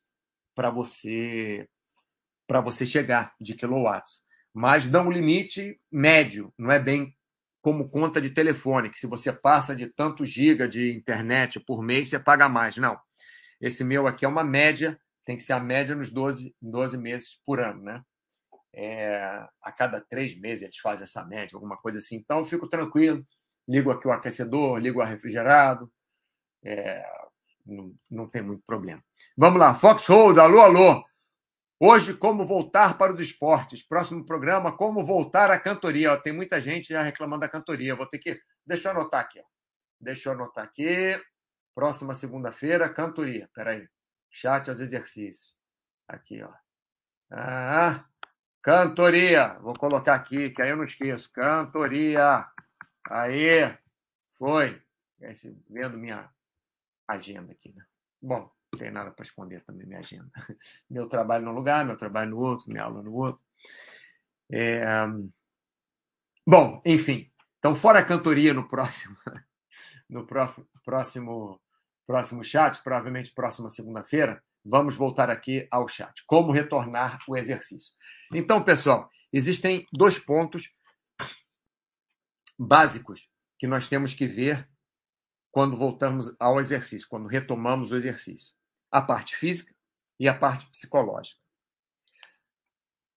para 0.54 0.70
você 0.70 1.66
para 2.46 2.60
você 2.60 2.86
chegar 2.86 3.34
de 3.40 3.54
quilowatts. 3.54 4.24
Mas 4.54 4.86
dão 4.86 5.08
um 5.08 5.12
limite 5.12 5.80
médio, 5.90 6.54
não 6.58 6.70
é 6.70 6.80
bem 6.80 7.16
como 7.62 7.88
conta 7.88 8.20
de 8.20 8.32
telefone, 8.32 8.90
que 8.90 9.00
se 9.00 9.08
você 9.08 9.32
passa 9.32 9.74
de 9.76 9.88
tanto 9.88 10.26
giga 10.26 10.68
de 10.68 10.92
internet 10.92 11.60
por 11.62 11.82
mês, 11.82 12.10
você 12.10 12.20
paga 12.20 12.50
mais. 12.50 12.76
Não. 12.76 13.00
Esse 13.62 13.86
meu 13.86 14.06
aqui 14.06 14.26
é 14.26 14.28
uma 14.28 14.44
média, 14.44 15.00
tem 15.24 15.38
que 15.38 15.44
ser 15.44 15.54
a 15.54 15.60
média 15.62 15.96
nos 15.96 16.10
12, 16.10 16.54
12 16.62 16.98
meses 16.98 17.40
por 17.46 17.60
ano, 17.62 17.84
né? 17.84 18.04
É, 18.74 19.46
a 19.62 19.72
cada 19.72 20.00
três 20.00 20.40
meses 20.40 20.64
eles 20.64 20.78
fazem 20.78 21.04
essa 21.04 21.26
média, 21.26 21.56
alguma 21.56 21.78
coisa 21.78 21.98
assim. 21.98 22.18
Então 22.18 22.40
eu 22.40 22.46
fico 22.46 22.68
tranquilo, 22.68 23.26
ligo 23.68 23.92
aqui 23.92 24.08
o 24.08 24.12
aquecedor, 24.12 24.78
ligo 24.78 25.02
o 25.02 25.04
refrigerado, 25.04 25.92
é, 26.64 27.04
não, 27.66 27.96
não 28.10 28.28
tem 28.28 28.42
muito 28.42 28.64
problema. 28.64 29.04
Vamos 29.38 29.60
lá, 29.60 29.74
Foxhold, 29.74 30.40
alô, 30.40 30.62
alô. 30.62 31.04
Hoje, 31.82 32.14
como 32.14 32.46
voltar 32.46 32.98
para 32.98 33.14
os 33.14 33.22
esportes. 33.22 33.82
Próximo 33.82 34.26
programa, 34.26 34.76
como 34.76 35.06
voltar 35.06 35.50
à 35.50 35.58
cantoria. 35.58 36.12
Ó, 36.12 36.18
tem 36.18 36.34
muita 36.34 36.60
gente 36.60 36.90
já 36.90 37.02
reclamando 37.02 37.42
da 37.42 37.50
cantoria. 37.50 37.96
Vou 37.96 38.06
ter 38.06 38.20
que. 38.20 38.38
Deixa 38.66 38.90
eu 38.90 38.92
anotar 38.92 39.22
aqui. 39.22 39.40
Ó. 39.40 39.44
Deixa 39.98 40.28
eu 40.28 40.34
anotar 40.34 40.66
aqui. 40.66 41.18
Próxima 41.74 42.14
segunda-feira, 42.14 42.90
cantoria. 42.90 43.50
Peraí. 43.54 43.88
Chat 44.30 44.70
aos 44.70 44.82
exercícios. 44.82 45.56
Aqui, 46.06 46.44
ó. 46.44 46.52
Ah, 47.32 48.04
cantoria. 48.62 49.60
Vou 49.60 49.74
colocar 49.74 50.14
aqui, 50.14 50.50
que 50.50 50.62
aí 50.62 50.70
eu 50.70 50.78
não 50.78 50.84
esqueço. 50.84 51.32
Cantoria. 51.32 52.46
Aí. 53.10 53.78
Foi. 54.38 54.82
Vendo 55.70 55.98
minha 55.98 56.30
agenda 57.08 57.52
aqui, 57.52 57.74
né? 57.76 57.84
Bom, 58.22 58.52
não 58.72 58.80
tem 58.80 58.92
nada 58.92 59.12
para 59.12 59.24
esconder 59.24 59.64
também 59.64 59.88
minha 59.88 60.00
agenda. 60.00 60.30
Meu 60.90 61.08
trabalho 61.10 61.46
num 61.46 61.52
lugar, 61.52 61.86
meu 61.86 61.98
trabalho 61.98 62.32
no 62.32 62.38
outro, 62.38 62.70
minha 62.70 62.84
aula 62.84 63.02
no 63.02 63.14
outro. 63.14 63.42
É... 64.52 64.82
Bom, 66.46 66.82
enfim. 66.86 67.32
Então, 67.58 67.76
fora 67.76 68.00
a 68.00 68.06
cantoria 68.06 68.54
no 68.54 68.68
próximo, 68.68 69.18
no 70.10 70.26
próximo, 70.26 71.62
próximo 72.08 72.44
chat, 72.44 72.82
provavelmente 72.82 73.34
próxima 73.34 73.70
segunda-feira, 73.70 74.42
vamos 74.70 74.96
voltar 74.96 75.30
aqui 75.30 75.68
ao 75.72 75.88
chat. 75.88 76.24
Como 76.26 76.52
retornar 76.52 77.20
o 77.28 77.36
exercício? 77.36 77.94
Então, 78.34 78.64
pessoal, 78.64 79.10
existem 79.34 79.88
dois 79.92 80.20
pontos 80.20 80.72
básicos 82.58 83.28
que 83.58 83.66
nós 83.66 83.88
temos 83.88 84.14
que 84.14 84.28
ver 84.28 84.70
quando 85.52 85.76
voltamos 85.76 86.36
ao 86.40 86.60
exercício, 86.60 87.08
quando 87.10 87.28
retomamos 87.28 87.92
o 87.92 87.96
exercício: 87.96 88.54
a 88.92 89.02
parte 89.02 89.36
física 89.36 89.74
e 90.20 90.30
a 90.30 90.34
parte 90.34 90.68
psicológica. 90.68 91.40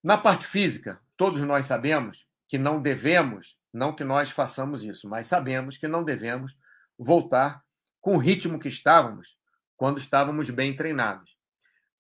Na 0.03 0.17
parte 0.17 0.47
física, 0.47 1.01
todos 1.17 1.41
nós 1.43 1.67
sabemos 1.67 2.27
que 2.49 2.59
não 2.59 2.81
devemos, 2.81 3.59
não 3.73 3.95
que 3.95 4.03
nós 4.03 4.31
façamos 4.31 4.83
isso, 4.83 5.09
mas 5.09 5.27
sabemos 5.27 5.77
que 5.77 5.87
não 5.87 6.03
devemos 6.03 6.57
voltar 6.99 7.63
com 8.01 8.17
o 8.17 8.19
ritmo 8.19 8.59
que 8.59 8.69
estávamos 8.69 9.39
quando 9.77 9.99
estávamos 9.99 10.51
bem 10.51 10.75
treinados. 10.75 11.32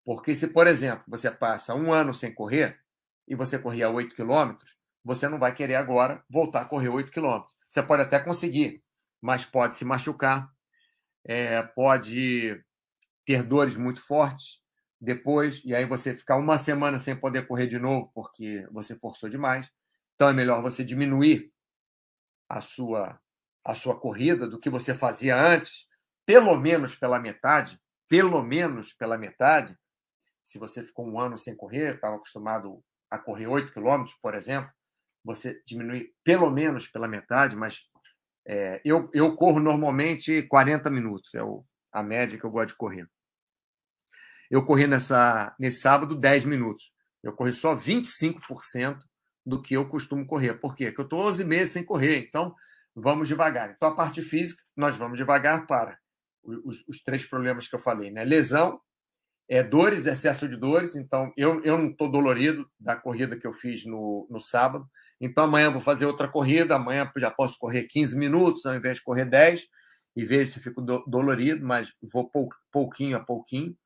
Porque 0.04 0.34
se, 0.34 0.48
por 0.48 0.66
exemplo, 0.66 1.04
você 1.06 1.30
passa 1.30 1.74
um 1.74 1.92
ano 1.92 2.12
sem 2.12 2.34
correr 2.34 2.78
e 3.26 3.34
você 3.34 3.58
corria 3.58 3.88
8 3.88 4.14
quilômetros, 4.14 4.76
você 5.04 5.28
não 5.28 5.38
vai 5.38 5.54
querer 5.54 5.76
agora 5.76 6.22
voltar 6.28 6.62
a 6.62 6.64
correr 6.64 6.88
8 6.88 7.10
quilômetros. 7.10 7.54
Você 7.68 7.82
pode 7.82 8.02
até 8.02 8.18
conseguir, 8.18 8.82
mas 9.20 9.44
pode 9.44 9.74
se 9.74 9.84
machucar, 9.84 10.48
é, 11.24 11.62
pode 11.62 12.60
ter 13.24 13.42
dores 13.42 13.76
muito 13.76 14.04
fortes 14.04 14.60
depois, 15.00 15.60
e 15.64 15.74
aí 15.74 15.84
você 15.84 16.14
ficar 16.14 16.36
uma 16.36 16.58
semana 16.58 16.98
sem 16.98 17.16
poder 17.16 17.46
correr 17.46 17.66
de 17.66 17.78
novo 17.78 18.10
porque 18.14 18.66
você 18.70 18.96
forçou 18.98 19.28
demais. 19.28 19.68
Então 20.14 20.28
é 20.28 20.32
melhor 20.32 20.62
você 20.62 20.84
diminuir 20.84 21.52
a 22.48 22.60
sua 22.60 23.18
a 23.64 23.74
sua 23.74 23.98
corrida 23.98 24.48
do 24.48 24.58
que 24.58 24.68
você 24.68 24.92
fazia 24.92 25.36
antes, 25.36 25.86
pelo 26.26 26.56
menos 26.56 26.96
pela 26.96 27.18
metade, 27.18 27.80
pelo 28.08 28.42
menos 28.42 28.92
pela 28.92 29.16
metade. 29.16 29.78
Se 30.44 30.58
você 30.58 30.84
ficou 30.84 31.06
um 31.06 31.20
ano 31.20 31.38
sem 31.38 31.56
correr, 31.56 31.94
estava 31.94 32.16
acostumado 32.16 32.82
a 33.10 33.18
correr 33.18 33.46
8 33.46 33.72
quilômetros, 33.72 34.16
por 34.20 34.34
exemplo, 34.34 34.70
você 35.24 35.62
diminui 35.66 36.12
pelo 36.24 36.50
menos 36.50 36.88
pela 36.88 37.06
metade, 37.06 37.54
mas 37.54 37.82
é, 38.46 38.80
eu, 38.84 39.08
eu 39.12 39.36
corro 39.36 39.60
normalmente 39.60 40.42
40 40.42 40.90
minutos, 40.90 41.32
é 41.34 41.42
o, 41.42 41.64
a 41.92 42.02
média 42.02 42.38
que 42.38 42.44
eu 42.44 42.50
gosto 42.50 42.70
de 42.70 42.76
correr. 42.76 43.06
Eu 44.50 44.64
corri 44.64 44.86
nessa, 44.86 45.54
nesse 45.58 45.80
sábado 45.80 46.14
10 46.14 46.44
minutos. 46.44 46.92
Eu 47.22 47.32
corri 47.32 47.54
só 47.54 47.74
25% 47.74 48.98
do 49.46 49.62
que 49.62 49.74
eu 49.74 49.88
costumo 49.88 50.26
correr. 50.26 50.54
Por 50.54 50.76
quê? 50.76 50.86
Porque 50.86 51.00
eu 51.00 51.04
estou 51.04 51.20
11 51.20 51.44
meses 51.44 51.72
sem 51.72 51.84
correr, 51.84 52.18
então 52.18 52.54
vamos 52.94 53.28
devagar. 53.28 53.70
Então, 53.70 53.88
a 53.88 53.94
parte 53.94 54.20
física, 54.20 54.62
nós 54.76 54.96
vamos 54.96 55.16
devagar 55.16 55.66
para 55.66 55.98
os, 56.42 56.86
os 56.86 57.02
três 57.02 57.24
problemas 57.24 57.68
que 57.68 57.74
eu 57.74 57.78
falei, 57.78 58.10
né? 58.10 58.24
Lesão, 58.24 58.80
é, 59.48 59.62
dores, 59.62 60.06
excesso 60.06 60.48
de 60.48 60.56
dores. 60.56 60.96
Então, 60.96 61.32
eu, 61.36 61.60
eu 61.62 61.78
não 61.78 61.90
estou 61.90 62.10
dolorido 62.10 62.68
da 62.78 62.96
corrida 62.96 63.36
que 63.36 63.46
eu 63.46 63.52
fiz 63.52 63.84
no, 63.84 64.26
no 64.30 64.40
sábado. 64.40 64.86
Então, 65.20 65.44
amanhã 65.44 65.70
vou 65.70 65.80
fazer 65.80 66.06
outra 66.06 66.28
corrida. 66.28 66.76
Amanhã 66.76 67.10
já 67.16 67.30
posso 67.30 67.58
correr 67.58 67.84
15 67.84 68.16
minutos 68.18 68.66
ao 68.66 68.74
invés 68.74 68.98
de 68.98 69.04
correr 69.04 69.24
10 69.24 69.66
e 70.16 70.24
ver 70.24 70.46
se 70.48 70.60
fico 70.60 70.80
do, 70.80 71.04
dolorido, 71.06 71.64
mas 71.64 71.88
vou 72.02 72.28
pou, 72.28 72.48
pouquinho 72.70 73.16
a 73.16 73.20
pouquinho. 73.20 73.76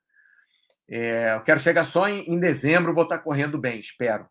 É, 0.88 1.34
eu 1.34 1.42
quero 1.42 1.58
chegar 1.58 1.84
só 1.84 2.08
em, 2.08 2.32
em 2.32 2.38
dezembro, 2.38 2.94
vou 2.94 3.04
estar 3.04 3.18
correndo 3.18 3.58
bem, 3.58 3.80
espero. 3.80 4.28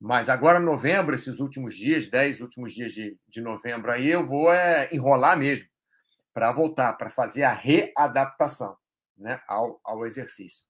Mas 0.00 0.28
agora, 0.28 0.58
novembro, 0.58 1.14
esses 1.14 1.38
últimos 1.38 1.76
dias, 1.76 2.08
10 2.08 2.40
últimos 2.40 2.72
dias 2.72 2.92
de, 2.92 3.16
de 3.28 3.40
novembro, 3.40 3.92
aí 3.92 4.08
eu 4.08 4.26
vou 4.26 4.52
é, 4.52 4.88
enrolar 4.92 5.38
mesmo 5.38 5.66
para 6.34 6.50
voltar, 6.50 6.92
para 6.94 7.10
fazer 7.10 7.44
a 7.44 7.52
readaptação 7.52 8.76
né, 9.22 9.40
ao, 9.48 9.80
ao 9.84 10.04
exercício. 10.04 10.64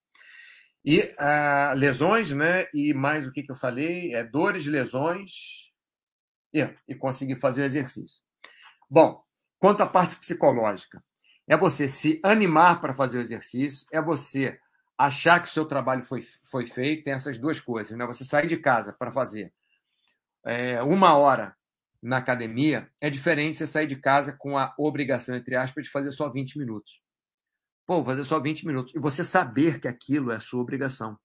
E 0.85 1.15
ah, 1.19 1.75
lesões, 1.77 2.33
né? 2.33 2.67
E 2.75 2.93
mais 2.93 3.27
o 3.27 3.33
que, 3.33 3.43
que 3.43 3.53
eu 3.53 3.57
falei? 3.57 4.15
É 4.15 4.25
dores, 4.25 4.67
lesões 4.67 5.71
e, 6.53 6.69
e 6.89 6.95
conseguir 6.95 7.37
fazer 7.37 7.63
o 7.63 7.65
exercício. 7.65 8.21
Bom, 8.91 9.23
quanto 9.59 9.83
à 9.83 9.87
parte 9.87 10.17
psicológica, 10.17 11.03
é 11.49 11.57
você 11.57 11.89
se 11.89 12.21
animar 12.23 12.81
para 12.81 12.95
fazer 12.95 13.19
o 13.19 13.21
exercício, 13.21 13.87
é 13.93 14.03
você 14.03 14.59
achar 14.99 15.41
que 15.41 15.49
o 15.49 15.53
seu 15.53 15.65
trabalho 15.65 16.03
foi, 16.03 16.23
foi 16.51 16.67
feito, 16.67 17.05
tem 17.05 17.15
essas 17.15 17.39
duas 17.39 17.61
coisas. 17.61 17.97
Né? 17.97 18.05
Você 18.07 18.25
sair 18.25 18.47
de 18.47 18.57
casa 18.57 18.93
para 18.93 19.11
fazer 19.11 19.53
é, 20.45 20.83
uma 20.83 21.17
hora 21.17 21.57
na 22.03 22.19
academia 22.19 22.91
é 23.01 23.09
diferente 23.09 23.53
de 23.53 23.59
você 23.59 23.67
sair 23.67 23.87
de 23.87 23.97
casa 23.97 24.33
com 24.33 24.59
a 24.59 24.75
obrigação, 24.77 25.37
entre 25.37 25.55
aspas, 25.55 25.85
de 25.85 25.91
fazer 25.91 26.11
só 26.11 26.29
20 26.29 26.59
minutos. 26.59 27.01
Pô, 27.87 28.05
fazer 28.05 28.25
só 28.25 28.39
20 28.41 28.67
minutos. 28.67 28.95
E 28.95 28.99
você 28.99 29.25
saber 29.25 29.81
que 29.81 29.89
aquilo 29.89 30.31
é 30.31 30.37
a 30.37 30.41
sua 30.41 30.61
obrigação. 30.61 31.19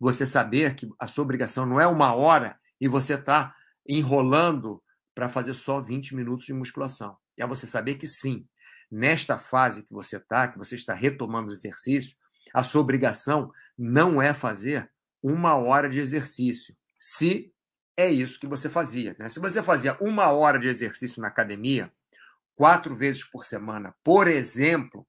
Você 0.00 0.26
saber 0.26 0.74
que 0.74 0.88
a 0.98 1.06
sua 1.06 1.24
obrigação 1.24 1.66
não 1.66 1.80
é 1.80 1.86
uma 1.86 2.14
hora 2.14 2.58
e 2.80 2.88
você 2.88 3.14
está 3.14 3.54
enrolando 3.88 4.82
para 5.14 5.28
fazer 5.28 5.54
só 5.54 5.80
20 5.80 6.14
minutos 6.14 6.46
de 6.46 6.52
musculação. 6.52 7.16
É 7.38 7.46
você 7.46 7.66
saber 7.66 7.94
que 7.94 8.06
sim, 8.06 8.46
nesta 8.90 9.38
fase 9.38 9.82
que 9.82 9.92
você 9.92 10.16
está, 10.16 10.48
que 10.48 10.58
você 10.58 10.74
está 10.74 10.92
retomando 10.92 11.48
os 11.48 11.54
exercícios, 11.54 12.16
a 12.52 12.62
sua 12.62 12.80
obrigação 12.80 13.50
não 13.76 14.20
é 14.20 14.32
fazer 14.34 14.90
uma 15.22 15.56
hora 15.56 15.88
de 15.88 15.98
exercício, 15.98 16.76
se 16.98 17.52
é 17.96 18.10
isso 18.10 18.38
que 18.38 18.46
você 18.46 18.68
fazia. 18.68 19.16
Né? 19.18 19.28
Se 19.28 19.40
você 19.40 19.62
fazia 19.62 19.96
uma 20.00 20.30
hora 20.30 20.58
de 20.58 20.68
exercício 20.68 21.20
na 21.20 21.28
academia, 21.28 21.90
quatro 22.54 22.94
vezes 22.94 23.24
por 23.24 23.44
semana, 23.44 23.94
por 24.04 24.28
exemplo, 24.28 25.06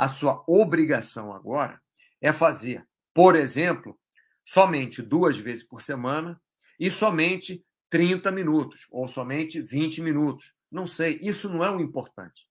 a 0.00 0.08
sua 0.08 0.42
obrigação 0.46 1.30
agora 1.30 1.78
é 2.22 2.32
fazer, 2.32 2.88
por 3.12 3.36
exemplo, 3.36 4.00
somente 4.42 5.02
duas 5.02 5.36
vezes 5.36 5.62
por 5.62 5.82
semana 5.82 6.40
e 6.78 6.90
somente 6.90 7.62
30 7.90 8.32
minutos, 8.32 8.86
ou 8.90 9.06
somente 9.08 9.60
20 9.60 10.00
minutos. 10.00 10.54
Não 10.72 10.86
sei, 10.86 11.18
isso 11.20 11.50
não 11.50 11.62
é 11.62 11.70
o 11.70 11.82
importante. 11.82 12.48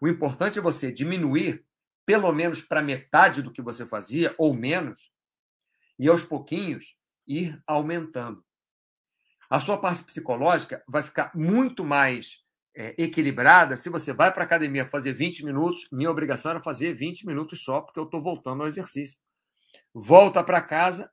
O 0.00 0.08
importante 0.08 0.58
é 0.58 0.62
você 0.62 0.90
diminuir 0.90 1.62
pelo 2.06 2.32
menos 2.32 2.62
para 2.62 2.80
metade 2.80 3.42
do 3.42 3.52
que 3.52 3.60
você 3.60 3.84
fazia, 3.84 4.34
ou 4.38 4.54
menos, 4.54 5.12
e 5.98 6.08
aos 6.08 6.22
pouquinhos 6.22 6.96
ir 7.26 7.62
aumentando. 7.66 8.42
A 9.50 9.60
sua 9.60 9.76
parte 9.76 10.04
psicológica 10.04 10.82
vai 10.88 11.02
ficar 11.02 11.32
muito 11.34 11.84
mais 11.84 12.38
é, 12.78 12.94
equilibrada 12.96 13.76
se 13.76 13.90
você 13.90 14.12
vai 14.12 14.32
para 14.32 14.44
a 14.44 14.46
academia 14.46 14.86
fazer 14.86 15.12
20 15.12 15.44
minutos. 15.44 15.88
Minha 15.90 16.10
obrigação 16.12 16.52
era 16.52 16.60
fazer 16.60 16.92
20 16.94 17.26
minutos 17.26 17.64
só, 17.64 17.80
porque 17.80 17.98
eu 17.98 18.04
estou 18.04 18.22
voltando 18.22 18.62
ao 18.62 18.68
exercício. 18.68 19.18
Volta 19.92 20.44
para 20.44 20.62
casa, 20.62 21.10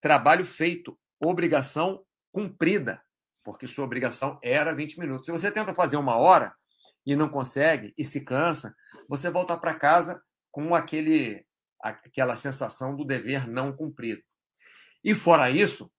trabalho 0.00 0.42
feito, 0.42 0.98
obrigação 1.20 2.02
cumprida, 2.32 3.02
porque 3.44 3.68
sua 3.68 3.84
obrigação 3.84 4.38
era 4.42 4.74
20 4.74 4.98
minutos. 4.98 5.26
Se 5.26 5.32
você 5.32 5.52
tenta 5.52 5.74
fazer 5.74 5.98
uma 5.98 6.16
hora 6.16 6.54
e 7.04 7.14
não 7.14 7.28
consegue 7.28 7.92
e 7.98 8.06
se 8.06 8.24
cansa, 8.24 8.74
você 9.06 9.28
volta 9.28 9.54
para 9.54 9.74
casa 9.74 10.22
com 10.50 10.74
aquele, 10.74 11.44
aquela 11.78 12.36
sensação 12.36 12.96
do 12.96 13.04
dever 13.04 13.46
não 13.46 13.76
cumprido. 13.76 14.22
E 15.04 15.14
fora 15.14 15.50
isso, 15.50 15.92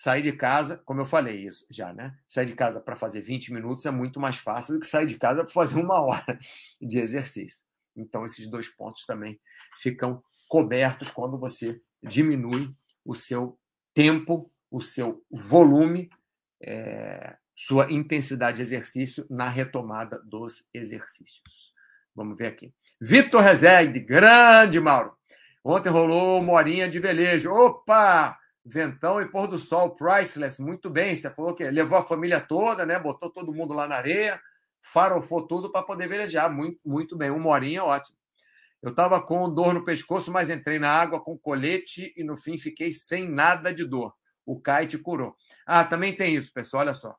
sair 0.00 0.22
de 0.22 0.32
casa, 0.32 0.78
como 0.78 1.02
eu 1.02 1.04
falei 1.04 1.44
isso 1.44 1.66
já, 1.70 1.92
né? 1.92 2.16
Sair 2.26 2.46
de 2.46 2.54
casa 2.54 2.80
para 2.80 2.96
fazer 2.96 3.20
20 3.20 3.52
minutos 3.52 3.84
é 3.84 3.90
muito 3.90 4.18
mais 4.18 4.36
fácil 4.36 4.72
do 4.72 4.80
que 4.80 4.86
sair 4.86 5.04
de 5.04 5.18
casa 5.18 5.44
para 5.44 5.52
fazer 5.52 5.78
uma 5.78 6.00
hora 6.00 6.38
de 6.80 6.98
exercício. 6.98 7.62
Então, 7.94 8.24
esses 8.24 8.46
dois 8.46 8.66
pontos 8.66 9.04
também 9.04 9.38
ficam 9.78 10.22
cobertos 10.48 11.10
quando 11.10 11.38
você 11.38 11.82
diminui 12.02 12.74
o 13.04 13.14
seu 13.14 13.58
tempo, 13.92 14.50
o 14.70 14.80
seu 14.80 15.22
volume, 15.30 16.08
é, 16.62 17.36
sua 17.54 17.92
intensidade 17.92 18.56
de 18.56 18.62
exercício 18.62 19.26
na 19.28 19.50
retomada 19.50 20.18
dos 20.24 20.66
exercícios. 20.72 21.74
Vamos 22.16 22.38
ver 22.38 22.46
aqui. 22.46 22.72
Vitor 22.98 23.42
Rezende, 23.42 24.00
grande 24.00 24.80
Mauro. 24.80 25.14
Ontem 25.62 25.90
rolou 25.90 26.40
uma 26.40 26.54
horinha 26.54 26.88
de 26.88 26.98
velejo. 26.98 27.52
Opa! 27.52 28.39
Ventão 28.64 29.20
e 29.20 29.26
pôr 29.26 29.46
do 29.46 29.58
sol, 29.58 29.94
priceless, 29.94 30.60
muito 30.60 30.90
bem. 30.90 31.16
Você 31.16 31.30
falou 31.30 31.54
que 31.54 31.68
levou 31.70 31.98
a 31.98 32.04
família 32.04 32.40
toda, 32.40 32.84
né? 32.84 32.98
Botou 32.98 33.30
todo 33.30 33.54
mundo 33.54 33.72
lá 33.72 33.88
na 33.88 33.96
areia, 33.96 34.40
farofou 34.80 35.46
tudo 35.46 35.72
para 35.72 35.82
poder 35.82 36.08
velejar. 36.08 36.52
Muito, 36.52 36.78
muito 36.84 37.16
bem. 37.16 37.30
Uma 37.30 37.50
horinha, 37.50 37.84
ótimo. 37.84 38.16
Eu 38.82 38.90
estava 38.90 39.20
com 39.22 39.52
dor 39.52 39.74
no 39.74 39.84
pescoço, 39.84 40.30
mas 40.30 40.50
entrei 40.50 40.78
na 40.78 40.90
água 40.90 41.20
com 41.22 41.38
colete 41.38 42.12
e 42.16 42.24
no 42.24 42.36
fim 42.36 42.56
fiquei 42.58 42.92
sem 42.92 43.28
nada 43.28 43.72
de 43.72 43.84
dor. 43.84 44.14
O 44.44 44.60
kite 44.60 44.98
curou. 44.98 45.34
Ah, 45.66 45.84
também 45.84 46.14
tem 46.16 46.34
isso, 46.34 46.52
pessoal. 46.52 46.82
Olha 46.82 46.94
só. 46.94 47.14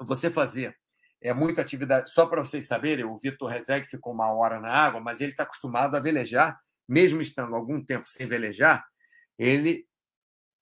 Você 0.00 0.30
fazia 0.30 0.74
é 1.20 1.32
muita 1.32 1.60
atividade. 1.60 2.10
Só 2.10 2.26
para 2.26 2.44
vocês 2.44 2.66
saberem, 2.66 3.04
o 3.04 3.18
Vitor 3.18 3.48
Rezeg 3.48 3.86
ficou 3.86 4.12
uma 4.12 4.32
hora 4.32 4.60
na 4.60 4.70
água, 4.70 5.00
mas 5.00 5.20
ele 5.20 5.32
está 5.32 5.42
acostumado 5.42 5.96
a 5.96 6.00
velejar, 6.00 6.60
mesmo 6.88 7.20
estando 7.20 7.54
algum 7.54 7.84
tempo 7.84 8.08
sem 8.08 8.26
velejar, 8.26 8.86
ele 9.38 9.85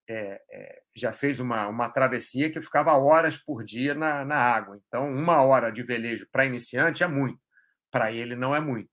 é, 0.09 0.41
é, 0.51 0.83
já 0.95 1.13
fez 1.13 1.41
uma, 1.41 1.67
uma 1.69 1.89
travessia 1.89 2.51
que 2.51 2.61
ficava 2.61 2.93
horas 2.93 3.39
por 3.39 3.65
dia 3.65 3.95
na, 3.95 4.25
na 4.25 4.37
água. 4.37 4.81
Então, 4.87 5.09
uma 5.09 5.43
hora 5.43 5.71
de 5.71 5.83
velejo 5.83 6.27
para 6.31 6.45
iniciante 6.45 7.03
é 7.03 7.07
muito, 7.07 7.41
para 7.91 8.13
ele 8.13 8.37
não 8.37 8.55
é 8.55 8.61
muito. 8.61 8.91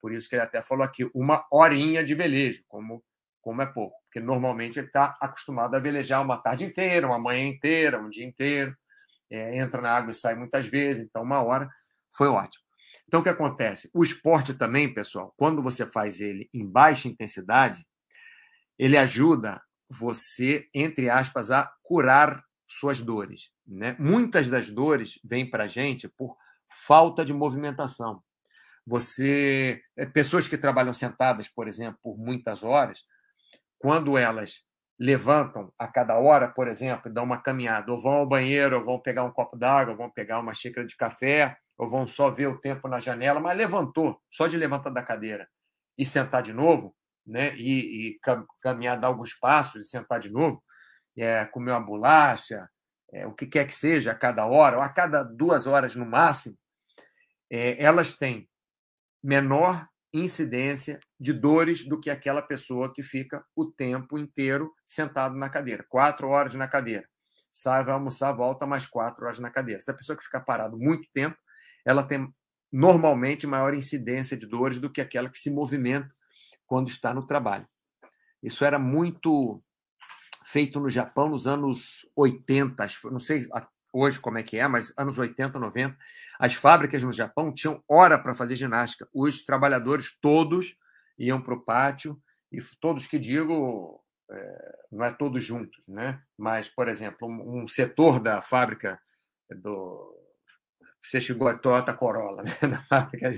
Por 0.00 0.12
isso 0.12 0.28
que 0.28 0.34
ele 0.34 0.42
até 0.42 0.62
falou 0.62 0.84
aqui, 0.84 1.10
uma 1.14 1.46
horinha 1.50 2.02
de 2.02 2.14
velejo, 2.14 2.62
como, 2.66 3.04
como 3.40 3.62
é 3.62 3.66
pouco. 3.66 3.96
Porque 4.04 4.20
normalmente 4.20 4.78
ele 4.78 4.86
está 4.86 5.16
acostumado 5.20 5.74
a 5.74 5.78
velejar 5.78 6.22
uma 6.22 6.38
tarde 6.38 6.64
inteira, 6.64 7.06
uma 7.06 7.18
manhã 7.18 7.46
inteira, 7.46 8.00
um 8.00 8.08
dia 8.08 8.24
inteiro. 8.24 8.76
É, 9.30 9.58
entra 9.58 9.80
na 9.80 9.92
água 9.92 10.10
e 10.10 10.14
sai 10.14 10.34
muitas 10.34 10.66
vezes, 10.66 11.06
então 11.06 11.22
uma 11.22 11.40
hora 11.40 11.68
foi 12.12 12.26
ótimo. 12.26 12.64
Então, 13.06 13.20
o 13.20 13.22
que 13.22 13.28
acontece? 13.28 13.88
O 13.94 14.02
esporte 14.02 14.54
também, 14.54 14.92
pessoal, 14.92 15.32
quando 15.36 15.62
você 15.62 15.86
faz 15.86 16.20
ele 16.20 16.48
em 16.52 16.66
baixa 16.66 17.06
intensidade, 17.08 17.86
ele 18.78 18.96
ajuda 18.96 19.62
você, 19.90 20.68
entre 20.72 21.10
aspas, 21.10 21.50
a 21.50 21.70
curar 21.82 22.44
suas 22.68 23.00
dores. 23.00 23.50
Né? 23.66 23.96
Muitas 23.98 24.48
das 24.48 24.70
dores 24.70 25.18
vêm 25.24 25.50
para 25.50 25.64
a 25.64 25.68
gente 25.68 26.08
por 26.08 26.36
falta 26.86 27.24
de 27.24 27.32
movimentação. 27.32 28.22
Você, 28.86 29.80
é, 29.96 30.06
pessoas 30.06 30.46
que 30.46 30.56
trabalham 30.56 30.94
sentadas, 30.94 31.48
por 31.48 31.66
exemplo, 31.66 31.98
por 32.02 32.16
muitas 32.16 32.62
horas, 32.62 33.02
quando 33.78 34.16
elas 34.16 34.62
levantam 34.98 35.72
a 35.78 35.88
cada 35.88 36.18
hora, 36.18 36.48
por 36.48 36.68
exemplo, 36.68 37.12
dão 37.12 37.24
uma 37.24 37.42
caminhada, 37.42 37.90
ou 37.90 38.00
vão 38.00 38.12
ao 38.12 38.28
banheiro, 38.28 38.78
ou 38.78 38.84
vão 38.84 39.00
pegar 39.00 39.24
um 39.24 39.32
copo 39.32 39.56
d'água, 39.56 39.92
ou 39.92 39.98
vão 39.98 40.10
pegar 40.10 40.38
uma 40.38 40.54
xícara 40.54 40.86
de 40.86 40.96
café, 40.96 41.56
ou 41.76 41.88
vão 41.88 42.06
só 42.06 42.30
ver 42.30 42.46
o 42.46 42.58
tempo 42.58 42.86
na 42.86 43.00
janela, 43.00 43.40
mas 43.40 43.56
levantou, 43.56 44.20
só 44.30 44.46
de 44.46 44.56
levantar 44.56 44.90
da 44.90 45.02
cadeira 45.02 45.48
e 45.96 46.04
sentar 46.04 46.42
de 46.42 46.52
novo, 46.52 46.94
né? 47.30 47.54
E, 47.56 48.10
e 48.10 48.20
caminhar, 48.60 48.98
dar 48.98 49.08
alguns 49.08 49.34
passos 49.34 49.86
e 49.86 49.88
sentar 49.88 50.20
de 50.20 50.30
novo, 50.30 50.62
é, 51.16 51.44
comer 51.46 51.72
uma 51.72 51.80
bolacha, 51.80 52.68
é, 53.12 53.26
o 53.26 53.34
que 53.34 53.46
quer 53.46 53.66
que 53.66 53.74
seja, 53.74 54.12
a 54.12 54.14
cada 54.14 54.46
hora, 54.46 54.76
ou 54.76 54.82
a 54.82 54.88
cada 54.88 55.22
duas 55.22 55.66
horas 55.66 55.94
no 55.94 56.06
máximo, 56.06 56.56
é, 57.50 57.82
elas 57.82 58.14
têm 58.14 58.48
menor 59.22 59.86
incidência 60.12 60.98
de 61.18 61.32
dores 61.32 61.84
do 61.84 62.00
que 62.00 62.10
aquela 62.10 62.42
pessoa 62.42 62.92
que 62.92 63.02
fica 63.02 63.44
o 63.54 63.66
tempo 63.70 64.18
inteiro 64.18 64.72
sentado 64.86 65.36
na 65.36 65.48
cadeira, 65.48 65.84
quatro 65.88 66.28
horas 66.28 66.54
na 66.54 66.66
cadeira. 66.66 67.06
Sai, 67.52 67.84
vai 67.84 67.94
almoçar, 67.94 68.32
volta 68.32 68.66
mais 68.66 68.86
quatro 68.86 69.24
horas 69.24 69.38
na 69.38 69.50
cadeira. 69.50 69.80
Se 69.80 69.90
a 69.90 69.94
pessoa 69.94 70.16
que 70.16 70.24
fica 70.24 70.40
parado 70.40 70.78
muito 70.78 71.08
tempo, 71.12 71.36
ela 71.84 72.02
tem 72.02 72.32
normalmente 72.72 73.46
maior 73.46 73.74
incidência 73.74 74.36
de 74.36 74.46
dores 74.46 74.78
do 74.78 74.90
que 74.90 75.00
aquela 75.00 75.28
que 75.28 75.38
se 75.38 75.50
movimenta 75.50 76.08
quando 76.70 76.86
está 76.86 77.12
no 77.12 77.26
trabalho. 77.26 77.66
Isso 78.40 78.64
era 78.64 78.78
muito 78.78 79.60
feito 80.46 80.78
no 80.78 80.88
Japão 80.88 81.28
nos 81.28 81.48
anos 81.48 82.06
80, 82.14 82.86
não 83.10 83.18
sei 83.18 83.48
hoje 83.92 84.20
como 84.20 84.38
é 84.38 84.42
que 84.44 84.56
é, 84.56 84.68
mas 84.68 84.94
anos 84.96 85.18
80, 85.18 85.58
90, 85.58 85.98
as 86.38 86.54
fábricas 86.54 87.02
no 87.02 87.10
Japão 87.10 87.52
tinham 87.52 87.82
hora 87.88 88.16
para 88.16 88.36
fazer 88.36 88.54
ginástica. 88.54 89.08
Os 89.12 89.44
trabalhadores 89.44 90.16
todos 90.20 90.76
iam 91.18 91.42
para 91.42 91.54
o 91.54 91.60
pátio, 91.60 92.16
e 92.52 92.60
todos 92.80 93.08
que 93.08 93.18
digo, 93.18 94.00
é, 94.30 94.78
não 94.92 95.04
é 95.04 95.12
todos 95.12 95.42
juntos, 95.42 95.88
né? 95.88 96.22
mas, 96.38 96.68
por 96.68 96.86
exemplo, 96.86 97.26
um, 97.28 97.66
setor 97.66 98.20
da 98.20 98.40
fábrica 98.40 99.00
do. 99.50 100.16
Você 101.02 101.20
chegou 101.20 101.48
a 101.48 101.58
Toyota 101.58 101.92
Corolla, 101.94 102.44
né? 102.46 102.56
da 102.62 102.80
fábrica 102.82 103.32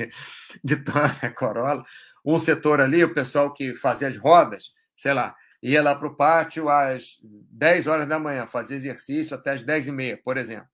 de 0.63 0.77
Toyota 0.77 1.31
Corolla, 1.31 1.83
um 2.25 2.39
setor 2.39 2.81
ali, 2.81 3.03
o 3.03 3.15
pessoal 3.15 3.53
que 3.53 3.75
fazia 3.75 4.09
as 4.09 4.17
rodas, 4.17 4.71
sei 4.97 5.13
lá, 5.13 5.35
ia 5.63 5.83
lá 5.83 5.95
para 5.95 6.09
o 6.09 6.17
pátio 6.17 6.69
às 6.69 7.19
10 7.23 7.87
horas 7.87 8.07
da 8.07 8.19
manhã, 8.19 8.47
fazer 8.47 8.75
exercício 8.75 9.37
até 9.37 9.53
às 9.53 9.63
10 9.63 9.89
e 9.89 9.93
meia, 9.93 10.21
por 10.23 10.37
exemplo. 10.37 10.69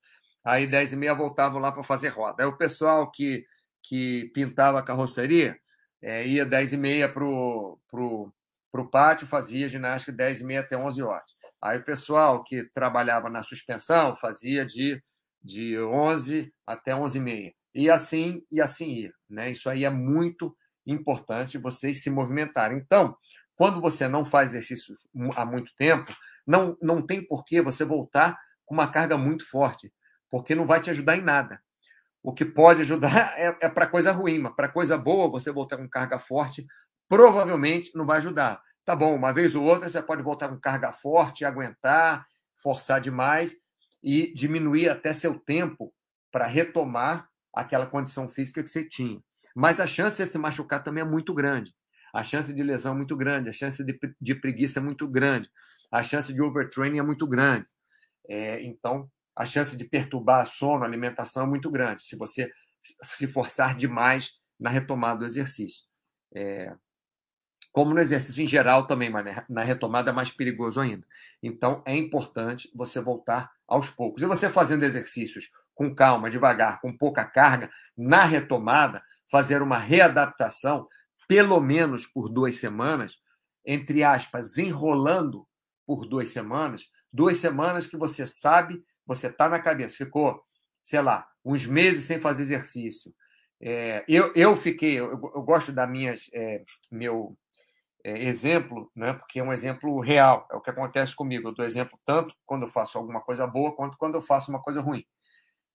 Aí, 0.45 0.67
10 0.67 0.95
e 0.95 0.97
meia, 0.97 1.15
voltavam 1.15 1.61
lá 1.61 1.71
para 1.71 1.83
fazer 1.83 2.09
roda. 2.09 2.43
Aí, 2.43 2.49
o 2.49 2.57
pessoal 2.57 3.11
que, 3.11 3.45
que 3.83 4.31
pintava 4.35 4.79
a 4.79 4.83
carroceria 4.83 5.59
é, 6.01 6.27
ia 6.27 6.47
10 6.47 6.73
e 6.73 6.77
meia 6.77 7.09
para 7.09 7.25
o 7.25 7.79
pro, 7.91 8.33
pro 8.73 8.91
pátio, 8.91 9.27
fazia 9.27 9.69
ginástica 9.69 10.13
10 10.13 10.41
e 10.41 10.45
meia 10.45 10.61
até 10.61 10.77
11 10.77 11.03
horas. 11.03 11.31
Aí, 11.61 11.79
o 11.79 11.85
pessoal 11.85 12.43
que 12.43 12.65
trabalhava 12.65 13.29
na 13.29 13.43
suspensão 13.43 14.17
fazia 14.17 14.65
de, 14.65 15.03
de 15.43 15.79
11 15.79 16.53
até 16.67 16.95
11 16.95 17.19
e 17.19 17.21
meia. 17.21 17.55
E 17.75 17.91
assim, 17.91 18.43
e 18.51 18.61
assim 18.61 18.93
ia. 18.95 19.13
Né? 19.29 19.51
Isso 19.51 19.69
aí 19.69 19.85
é 19.85 19.91
muito 19.91 20.57
importante 20.93 21.59
vocês 21.59 22.03
se 22.03 22.11
movimentarem. 22.11 22.79
Então, 22.79 23.17
quando 23.55 23.81
você 23.81 24.07
não 24.09 24.25
faz 24.25 24.55
exercício 24.55 24.95
há 25.35 25.45
muito 25.45 25.75
tempo, 25.77 26.15
não, 26.47 26.77
não 26.81 27.05
tem 27.05 27.23
por 27.23 27.45
que 27.45 27.61
você 27.61 27.85
voltar 27.85 28.39
com 28.65 28.75
uma 28.75 28.89
carga 28.89 29.19
muito 29.19 29.49
forte, 29.49 29.93
porque 30.31 30.55
não 30.55 30.67
vai 30.67 30.81
te 30.81 30.91
ajudar 30.91 31.17
em 31.17 31.23
nada. 31.23 31.61
O 32.23 32.33
que 32.33 32.45
pode 32.45 32.83
ajudar 32.83 33.35
é, 33.39 33.57
é 33.63 33.69
para 33.69 33.87
coisa 33.87 34.13
ruim, 34.13 34.39
mas 34.39 34.55
para 34.55 34.69
coisa 34.69 34.97
boa, 34.97 35.31
você 35.31 35.51
voltar 35.51 35.77
com 35.77 35.89
carga 35.89 36.19
forte, 36.19 36.67
provavelmente 37.09 37.91
não 37.95 38.07
vai 38.07 38.19
ajudar. 38.19 38.63
Tá 38.85 38.95
bom, 38.97 39.15
uma 39.15 39.33
vez 39.33 39.55
ou 39.55 39.65
outra 39.65 39.89
você 39.89 40.03
pode 40.03 40.23
voltar 40.23 40.49
com 40.49 40.59
carga 40.59 40.93
forte, 40.93 41.45
aguentar, 41.45 42.27
forçar 42.57 43.01
demais 43.01 43.55
e 44.03 44.33
diminuir 44.33 44.89
até 44.89 45.13
seu 45.13 45.39
tempo 45.39 45.93
para 46.31 46.47
retomar 46.47 47.29
aquela 47.55 47.87
condição 47.87 48.29
física 48.29 48.63
que 48.63 48.69
você 48.69 48.85
tinha. 48.85 49.21
Mas 49.59 49.81
a 49.81 49.87
chance 49.87 50.23
de 50.23 50.29
se 50.29 50.39
machucar 50.39 50.83
também 50.83 51.03
é 51.03 51.07
muito 51.07 51.35
grande 51.35 51.75
a 52.13 52.25
chance 52.25 52.53
de 52.53 52.63
lesão 52.63 52.95
é 52.95 52.97
muito 52.97 53.17
grande, 53.17 53.49
a 53.49 53.53
chance 53.53 53.85
de, 53.85 53.99
de 54.21 54.35
preguiça 54.35 54.81
é 54.81 54.83
muito 54.83 55.07
grande, 55.07 55.51
a 55.91 56.03
chance 56.03 56.33
de 56.33 56.41
overtraining 56.43 56.99
é 56.99 57.03
muito 57.03 57.27
grande. 57.27 57.67
É, 58.29 58.63
então, 58.63 59.11
a 59.37 59.45
chance 59.45 59.77
de 59.77 59.85
perturbar 59.85 60.47
sono, 60.47 60.85
alimentação 60.85 61.45
é 61.45 61.47
muito 61.47 61.71
grande, 61.71 62.05
se 62.05 62.17
você 62.17 62.51
se 63.03 63.27
forçar 63.27 63.77
demais 63.77 64.33
na 64.59 64.71
retomada 64.71 65.21
do 65.21 65.25
exercício. 65.25 65.85
É, 66.35 66.75
como 67.73 67.95
no 67.95 68.01
exercício 68.01 68.43
em 68.43 68.47
geral 68.47 68.87
também, 68.87 69.11
mas 69.11 69.45
na 69.49 69.63
retomada 69.63 70.11
é 70.11 70.13
mais 70.13 70.31
perigoso 70.31 70.81
ainda. 70.81 71.07
Então, 71.43 71.83
é 71.87 71.95
importante 71.95 72.71
você 72.75 73.01
voltar 73.01 73.53
aos 73.67 73.89
poucos. 73.91 74.23
E 74.23 74.27
você 74.27 74.49
fazendo 74.49 74.85
exercícios 74.85 75.51
com 75.75 75.95
calma, 75.95 76.31
devagar, 76.31 76.81
com 76.81 76.97
pouca 76.97 77.25
carga, 77.25 77.71
na 77.97 78.25
retomada, 78.25 79.03
fazer 79.31 79.63
uma 79.63 79.79
readaptação 79.79 80.87
pelo 81.29 81.61
menos 81.61 82.07
por 82.07 82.29
duas 82.29 82.59
semanas, 82.59 83.19
entre 83.65 84.03
aspas, 84.03 84.57
enrolando 84.57 85.47
por 85.87 86.07
duas 86.07 86.31
semanas, 86.31 86.87
duas 87.13 87.39
semanas 87.39 87.87
que 87.87 87.97
você 87.97 88.27
sabe, 88.27 88.83
você 89.07 89.27
está 89.27 89.49
na 89.49 89.61
cabeça, 89.61 89.97
ficou, 89.97 90.43
sei 90.83 91.03
lá, 91.03 91.29
uns 91.45 91.67
meses 91.67 92.05
sem 92.05 92.19
fazer 92.19 92.43
exercício. 92.43 93.15
É, 93.61 94.05
eu, 94.09 94.33
eu 94.35 94.57
fiquei, 94.57 94.99
eu, 94.99 95.11
eu 95.11 95.43
gosto 95.43 95.73
da 95.73 95.87
minhas, 95.87 96.31
é, 96.33 96.63
meu 96.91 97.37
é, 98.05 98.23
exemplo, 98.25 98.91
né, 98.95 99.13
porque 99.13 99.41
é 99.41 99.43
um 99.43 99.53
exemplo 99.53 100.01
real, 100.01 100.47
é 100.51 100.57
o 100.57 100.61
que 100.61 100.71
acontece 100.71 101.15
comigo. 101.15 101.49
Eu 101.49 101.55
dou 101.55 101.65
exemplo 101.65 101.99
tanto 102.05 102.35
quando 102.47 102.63
eu 102.63 102.69
faço 102.69 102.97
alguma 102.97 103.21
coisa 103.21 103.47
boa, 103.47 103.75
quanto 103.75 103.97
quando 103.99 104.15
eu 104.15 104.23
faço 104.23 104.51
uma 104.51 104.63
coisa 104.63 104.81
ruim. 104.81 105.05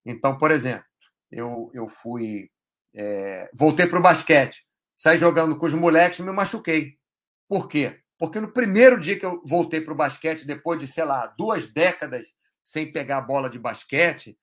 Então, 0.05 0.37
por 0.37 0.51
exemplo, 0.51 0.85
eu, 1.31 1.69
eu 1.73 1.87
fui, 1.87 2.49
é, 2.95 3.49
voltei 3.53 3.87
para 3.87 3.99
o 3.99 4.01
basquete 4.01 4.63
saí 4.95 5.17
jogando 5.17 5.57
com 5.57 5.65
os 5.65 5.73
moleques 5.73 6.19
e 6.19 6.23
me 6.23 6.31
machuquei. 6.31 6.97
Por 7.47 7.67
quê? 7.67 7.99
Porque 8.17 8.39
no 8.39 8.51
primeiro 8.51 8.99
dia 8.99 9.19
que 9.19 9.25
eu 9.25 9.41
voltei 9.45 9.81
para 9.81 9.93
o 9.93 9.97
basquete, 9.97 10.45
depois 10.45 10.79
de, 10.79 10.87
sei 10.87 11.03
lá, 11.03 11.27
duas 11.27 11.67
décadas 11.67 12.29
sem 12.63 12.89
pegar 12.89 13.17
a 13.17 13.21
bola 13.21 13.49
de 13.49 13.59
basquete, 13.59 14.37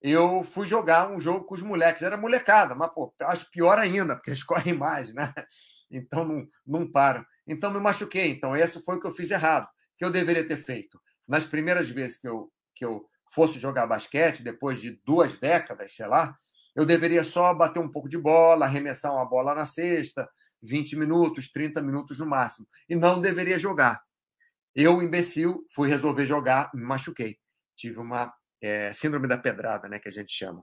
eu 0.00 0.42
fui 0.42 0.66
jogar 0.66 1.10
um 1.10 1.20
jogo 1.20 1.44
com 1.44 1.54
os 1.54 1.60
moleques. 1.60 2.02
Era 2.02 2.16
molecada, 2.16 2.74
mas 2.74 2.90
pô, 2.94 3.12
acho 3.22 3.50
pior 3.50 3.78
ainda, 3.78 4.14
porque 4.14 4.30
eles 4.30 4.42
correm 4.44 4.72
mais, 4.72 5.12
né? 5.12 5.34
Então 5.90 6.24
não, 6.24 6.48
não 6.66 6.90
param. 6.90 7.24
Então 7.46 7.70
me 7.70 7.78
machuquei. 7.78 8.30
Então 8.30 8.56
esse 8.56 8.82
foi 8.84 8.96
o 8.96 9.00
que 9.00 9.06
eu 9.06 9.14
fiz 9.14 9.30
errado, 9.30 9.68
que 9.98 10.04
eu 10.04 10.10
deveria 10.10 10.46
ter 10.46 10.56
feito. 10.56 10.98
Nas 11.28 11.44
primeiras 11.44 11.90
vezes 11.90 12.18
que 12.18 12.26
eu, 12.26 12.50
que 12.74 12.84
eu 12.84 13.04
fosse 13.34 13.58
jogar 13.58 13.86
basquete, 13.86 14.42
depois 14.42 14.80
de 14.80 14.98
duas 15.04 15.34
décadas, 15.34 15.94
sei 15.94 16.06
lá, 16.06 16.34
eu 16.76 16.84
deveria 16.84 17.24
só 17.24 17.54
bater 17.54 17.80
um 17.80 17.90
pouco 17.90 18.06
de 18.06 18.18
bola, 18.18 18.66
arremessar 18.66 19.12
uma 19.12 19.24
bola 19.24 19.54
na 19.54 19.64
cesta, 19.64 20.28
20 20.62 20.94
minutos, 20.96 21.50
30 21.50 21.80
minutos 21.80 22.18
no 22.18 22.26
máximo. 22.26 22.66
E 22.86 22.94
não 22.94 23.18
deveria 23.18 23.56
jogar. 23.56 24.02
Eu, 24.74 25.00
imbecil, 25.00 25.64
fui 25.70 25.88
resolver 25.88 26.26
jogar, 26.26 26.70
me 26.74 26.82
machuquei. 26.82 27.38
Tive 27.74 27.98
uma 27.98 28.30
é, 28.60 28.92
síndrome 28.92 29.26
da 29.26 29.38
pedrada, 29.38 29.88
né, 29.88 29.98
que 29.98 30.08
a 30.08 30.12
gente 30.12 30.30
chama. 30.30 30.62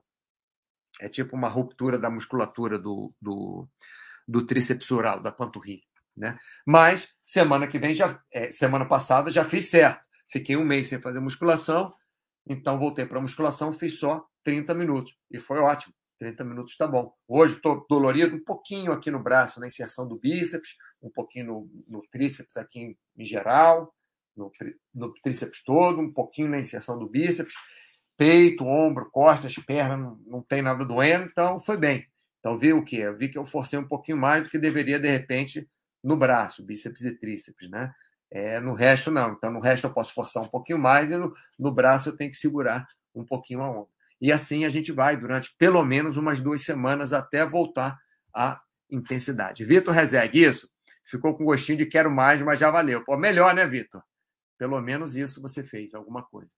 É 1.01 1.09
tipo 1.09 1.35
uma 1.35 1.49
ruptura 1.49 1.97
da 1.97 2.11
musculatura 2.11 2.77
do, 2.77 3.11
do, 3.19 3.67
do 4.27 4.45
tríceps 4.45 4.91
oral, 4.91 5.19
da 5.19 5.31
panturrilha. 5.31 5.81
Né? 6.15 6.37
Mas 6.63 7.07
semana 7.25 7.67
que 7.67 7.79
vem, 7.79 7.95
já, 7.95 8.21
é, 8.31 8.51
semana 8.51 8.85
passada, 8.85 9.31
já 9.31 9.43
fiz 9.43 9.67
certo. 9.67 10.07
Fiquei 10.31 10.55
um 10.55 10.63
mês 10.63 10.89
sem 10.89 11.01
fazer 11.01 11.19
musculação, 11.19 11.91
então 12.47 12.77
voltei 12.77 13.07
para 13.07 13.17
a 13.17 13.21
musculação, 13.21 13.73
fiz 13.73 13.99
só 13.99 14.23
30 14.43 14.75
minutos. 14.75 15.17
E 15.31 15.39
foi 15.39 15.57
ótimo. 15.57 15.95
30 16.23 16.45
minutos 16.45 16.71
está 16.71 16.87
bom. 16.87 17.13
Hoje 17.27 17.55
estou 17.55 17.85
dolorido 17.89 18.37
um 18.37 18.43
pouquinho 18.43 18.93
aqui 18.93 19.11
no 19.11 19.21
braço, 19.21 19.59
na 19.59 19.67
inserção 19.67 20.07
do 20.07 20.17
bíceps, 20.17 20.69
um 21.01 21.11
pouquinho 21.11 21.47
no, 21.47 21.69
no 21.85 22.01
tríceps 22.09 22.55
aqui 22.55 22.79
em, 22.79 22.97
em 23.17 23.25
geral, 23.25 23.93
no, 24.35 24.49
no, 24.95 25.13
tríceps 25.21 25.61
todo, 25.65 25.99
um 25.99 26.13
pouquinho 26.13 26.47
na 26.47 26.59
inserção 26.59 26.97
do 26.97 27.09
bíceps, 27.09 27.53
peito, 28.17 28.65
ombro, 28.65 29.09
costas, 29.11 29.53
perna, 29.55 29.97
não, 29.97 30.15
não 30.25 30.41
tem 30.41 30.61
nada 30.61 30.85
doendo, 30.85 31.25
então 31.25 31.59
foi 31.59 31.75
bem. 31.75 32.07
Então, 32.39 32.57
vi 32.57 32.71
o 32.71 32.85
quê? 32.85 32.97
Eu 32.97 33.17
vi 33.17 33.27
que 33.27 33.37
eu 33.37 33.43
forcei 33.43 33.77
um 33.77 33.87
pouquinho 33.87 34.17
mais 34.17 34.43
do 34.43 34.49
que 34.49 34.57
deveria, 34.57 34.99
de 34.99 35.09
repente, 35.09 35.67
no 36.01 36.15
braço, 36.15 36.63
bíceps 36.63 37.03
e 37.03 37.17
tríceps, 37.19 37.69
né? 37.69 37.93
É, 38.31 38.61
no 38.61 38.73
resto, 38.73 39.11
não. 39.11 39.33
Então, 39.33 39.51
no 39.51 39.59
resto, 39.59 39.87
eu 39.87 39.93
posso 39.93 40.13
forçar 40.13 40.41
um 40.41 40.47
pouquinho 40.47 40.79
mais 40.79 41.11
e 41.11 41.17
no, 41.17 41.33
no 41.59 41.71
braço 41.71 42.09
eu 42.09 42.15
tenho 42.15 42.31
que 42.31 42.37
segurar 42.37 42.87
um 43.13 43.25
pouquinho 43.25 43.61
a 43.61 43.69
onda. 43.69 43.92
E 44.23 44.31
assim 44.31 44.63
a 44.63 44.69
gente 44.69 44.89
vai 44.89 45.17
durante 45.17 45.53
pelo 45.57 45.83
menos 45.83 46.15
umas 46.15 46.39
duas 46.39 46.63
semanas 46.63 47.11
até 47.11 47.45
voltar 47.45 47.99
à 48.33 48.63
intensidade. 48.89 49.65
Vitor 49.65 49.93
Rezegue, 49.93 50.41
isso? 50.41 50.71
Ficou 51.03 51.35
com 51.35 51.43
gostinho 51.43 51.79
de 51.79 51.85
quero 51.85 52.09
mais, 52.09 52.41
mas 52.41 52.57
já 52.57 52.71
valeu. 52.71 53.03
Pô, 53.03 53.17
melhor, 53.17 53.53
né, 53.53 53.67
Vitor? 53.67 54.01
Pelo 54.57 54.79
menos 54.79 55.17
isso 55.17 55.41
você 55.41 55.61
fez, 55.61 55.93
alguma 55.93 56.23
coisa. 56.23 56.53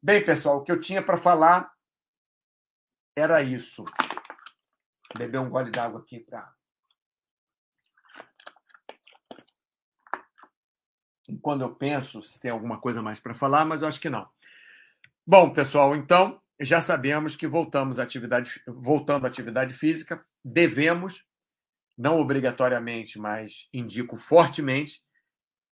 Bem, 0.00 0.24
pessoal, 0.24 0.58
o 0.58 0.62
que 0.62 0.70
eu 0.70 0.78
tinha 0.78 1.02
para 1.02 1.16
falar 1.16 1.68
era 3.16 3.42
isso. 3.42 3.84
Beber 5.18 5.40
um 5.40 5.50
gole 5.50 5.72
d'água 5.72 6.00
aqui 6.00 6.20
para. 6.20 6.48
Quando 11.40 11.62
eu 11.62 11.74
penso 11.74 12.22
se 12.22 12.38
tem 12.38 12.52
alguma 12.52 12.80
coisa 12.80 13.02
mais 13.02 13.18
para 13.18 13.34
falar, 13.34 13.64
mas 13.64 13.82
eu 13.82 13.88
acho 13.88 14.00
que 14.00 14.08
não. 14.08 14.30
Bom, 15.26 15.52
pessoal, 15.52 15.96
então 15.96 16.41
já 16.60 16.80
sabemos 16.80 17.36
que 17.36 17.46
voltamos 17.46 17.98
à 17.98 18.02
atividade, 18.02 18.62
voltando 18.66 19.24
à 19.24 19.28
atividade 19.28 19.74
física, 19.74 20.24
devemos, 20.44 21.24
não 21.96 22.18
obrigatoriamente, 22.18 23.18
mas 23.18 23.68
indico 23.72 24.16
fortemente, 24.16 25.02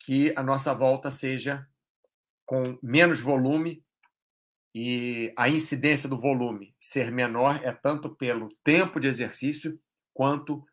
que 0.01 0.33
a 0.37 0.43
nossa 0.43 0.75
volta 0.75 1.11
seja 1.11 1.67
com 2.45 2.79
menos 2.83 3.21
volume 3.21 3.85
e 4.75 5.33
a 5.37 5.49
incidência 5.49 6.09
do 6.09 6.19
volume 6.19 6.75
ser 6.79 7.11
menor 7.11 7.61
é 7.65 7.73
tanto 7.73 8.15
pelo 8.15 8.49
tempo 8.63 9.01
de 9.01 9.09
exercício 9.09 9.81
quanto 10.15 10.65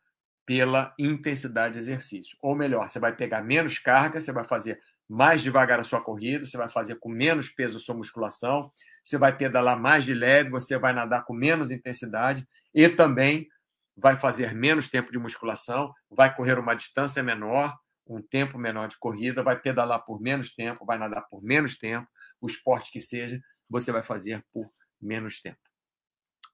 pela 0.46 0.94
intensidade 1.00 1.74
de 1.74 1.80
exercício. 1.80 2.38
Ou 2.42 2.56
melhor, 2.56 2.90
você 2.90 3.00
vai 3.00 3.16
pegar 3.16 3.42
menos 3.42 3.80
carga, 3.80 4.20
você 4.20 4.32
vai 4.32 4.44
fazer 4.44 4.80
mais 5.10 5.42
devagar 5.42 5.80
a 5.80 5.84
sua 5.84 6.02
corrida, 6.02 6.46
você 6.46 6.58
vai 6.58 6.70
fazer 6.70 6.96
com 6.96 7.10
menos 7.10 7.50
peso 7.50 7.78
a 7.78 7.80
sua 7.80 7.96
musculação, 7.96 8.72
você 9.04 9.18
vai 9.18 9.36
pedalar 9.36 9.80
mais 9.80 10.06
de 10.06 10.14
leve, 10.14 10.50
você 10.50 10.78
vai 10.78 10.94
nadar 10.94 11.26
com 11.26 11.34
menos 11.34 11.72
intensidade 11.72 12.48
e 12.74 12.88
também 12.88 13.48
vai 13.96 14.18
fazer 14.18 14.54
menos 14.54 14.90
tempo 14.90 15.12
de 15.12 15.20
musculação, 15.20 15.94
vai 16.10 16.34
correr 16.34 16.58
uma 16.58 16.74
distância 16.74 17.22
menor, 17.22 17.76
um 18.08 18.22
tempo 18.22 18.58
menor 18.58 18.88
de 18.88 18.98
corrida, 18.98 19.44
vai 19.44 19.60
pedalar 19.60 20.04
por 20.04 20.22
menos 20.22 20.54
tempo, 20.54 20.86
vai 20.86 20.98
nadar 20.98 21.22
por 21.30 21.44
menos 21.44 21.78
tempo, 21.78 22.08
o 22.42 22.48
esporte 22.48 22.92
que 22.92 23.00
seja, 23.00 23.40
você 23.70 23.92
vai 23.92 24.04
fazer 24.04 24.44
por 24.52 24.70
menos 25.02 25.42
tempo. 25.42 25.60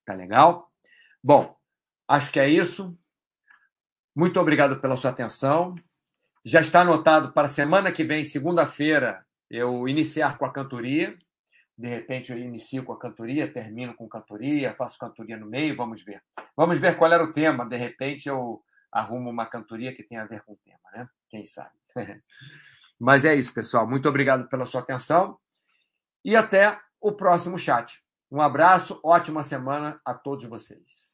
Tá 0.06 0.14
legal? 0.14 0.72
Bom, 1.24 1.56
acho 2.08 2.32
que 2.32 2.40
é 2.40 2.50
isso. 2.50 2.98
Muito 4.16 4.40
obrigado 4.40 4.80
pela 4.80 4.98
sua 4.98 5.12
atenção. 5.12 5.76
Já 6.44 6.62
está 6.62 6.82
anotado 6.82 7.32
para 7.34 7.48
semana 7.48 7.92
que 7.92 8.04
vem, 8.04 8.26
segunda-feira, 8.26 9.26
eu 9.50 9.88
iniciar 9.88 10.38
com 10.38 10.46
a 10.46 10.52
cantoria. 10.52 11.18
De 11.80 11.88
repente 11.88 12.30
eu 12.30 12.38
inicio 12.38 12.84
com 12.84 12.92
a 12.92 13.00
cantoria, 13.00 13.50
termino 13.50 13.96
com 13.96 14.06
cantoria, 14.06 14.76
faço 14.76 14.98
cantoria 15.00 15.38
no 15.38 15.46
meio, 15.46 15.78
vamos 15.78 16.04
ver. 16.04 16.22
Vamos 16.54 16.78
ver 16.78 16.98
qual 16.98 17.10
era 17.10 17.24
o 17.24 17.32
tema. 17.32 17.65
De 17.65 17.78
repente 17.78 18.28
eu 18.28 18.62
arrumo 18.92 19.30
uma 19.30 19.46
cantoria 19.46 19.96
que 19.96 20.04
tenha 20.04 20.24
a 20.24 20.28
ver 20.28 20.44
com 20.44 20.52
o 20.52 20.58
tema, 20.58 20.92
né? 20.92 21.08
Quem 21.30 21.46
sabe. 21.46 21.72
Mas 23.00 23.24
é 23.24 23.34
isso, 23.34 23.54
pessoal. 23.54 23.88
Muito 23.88 24.10
obrigado 24.10 24.50
pela 24.50 24.65
sua 24.65 24.82
atenção 24.82 25.39
e 26.26 26.36
até 26.36 26.78
o 27.00 27.13
próximo 27.13 27.58
chat. 27.58 28.04
Um 28.30 28.42
abraço, 28.42 29.00
ótima 29.02 29.42
semana 29.42 30.02
a 30.04 30.13
todos 30.13 30.44
vocês. 30.48 31.09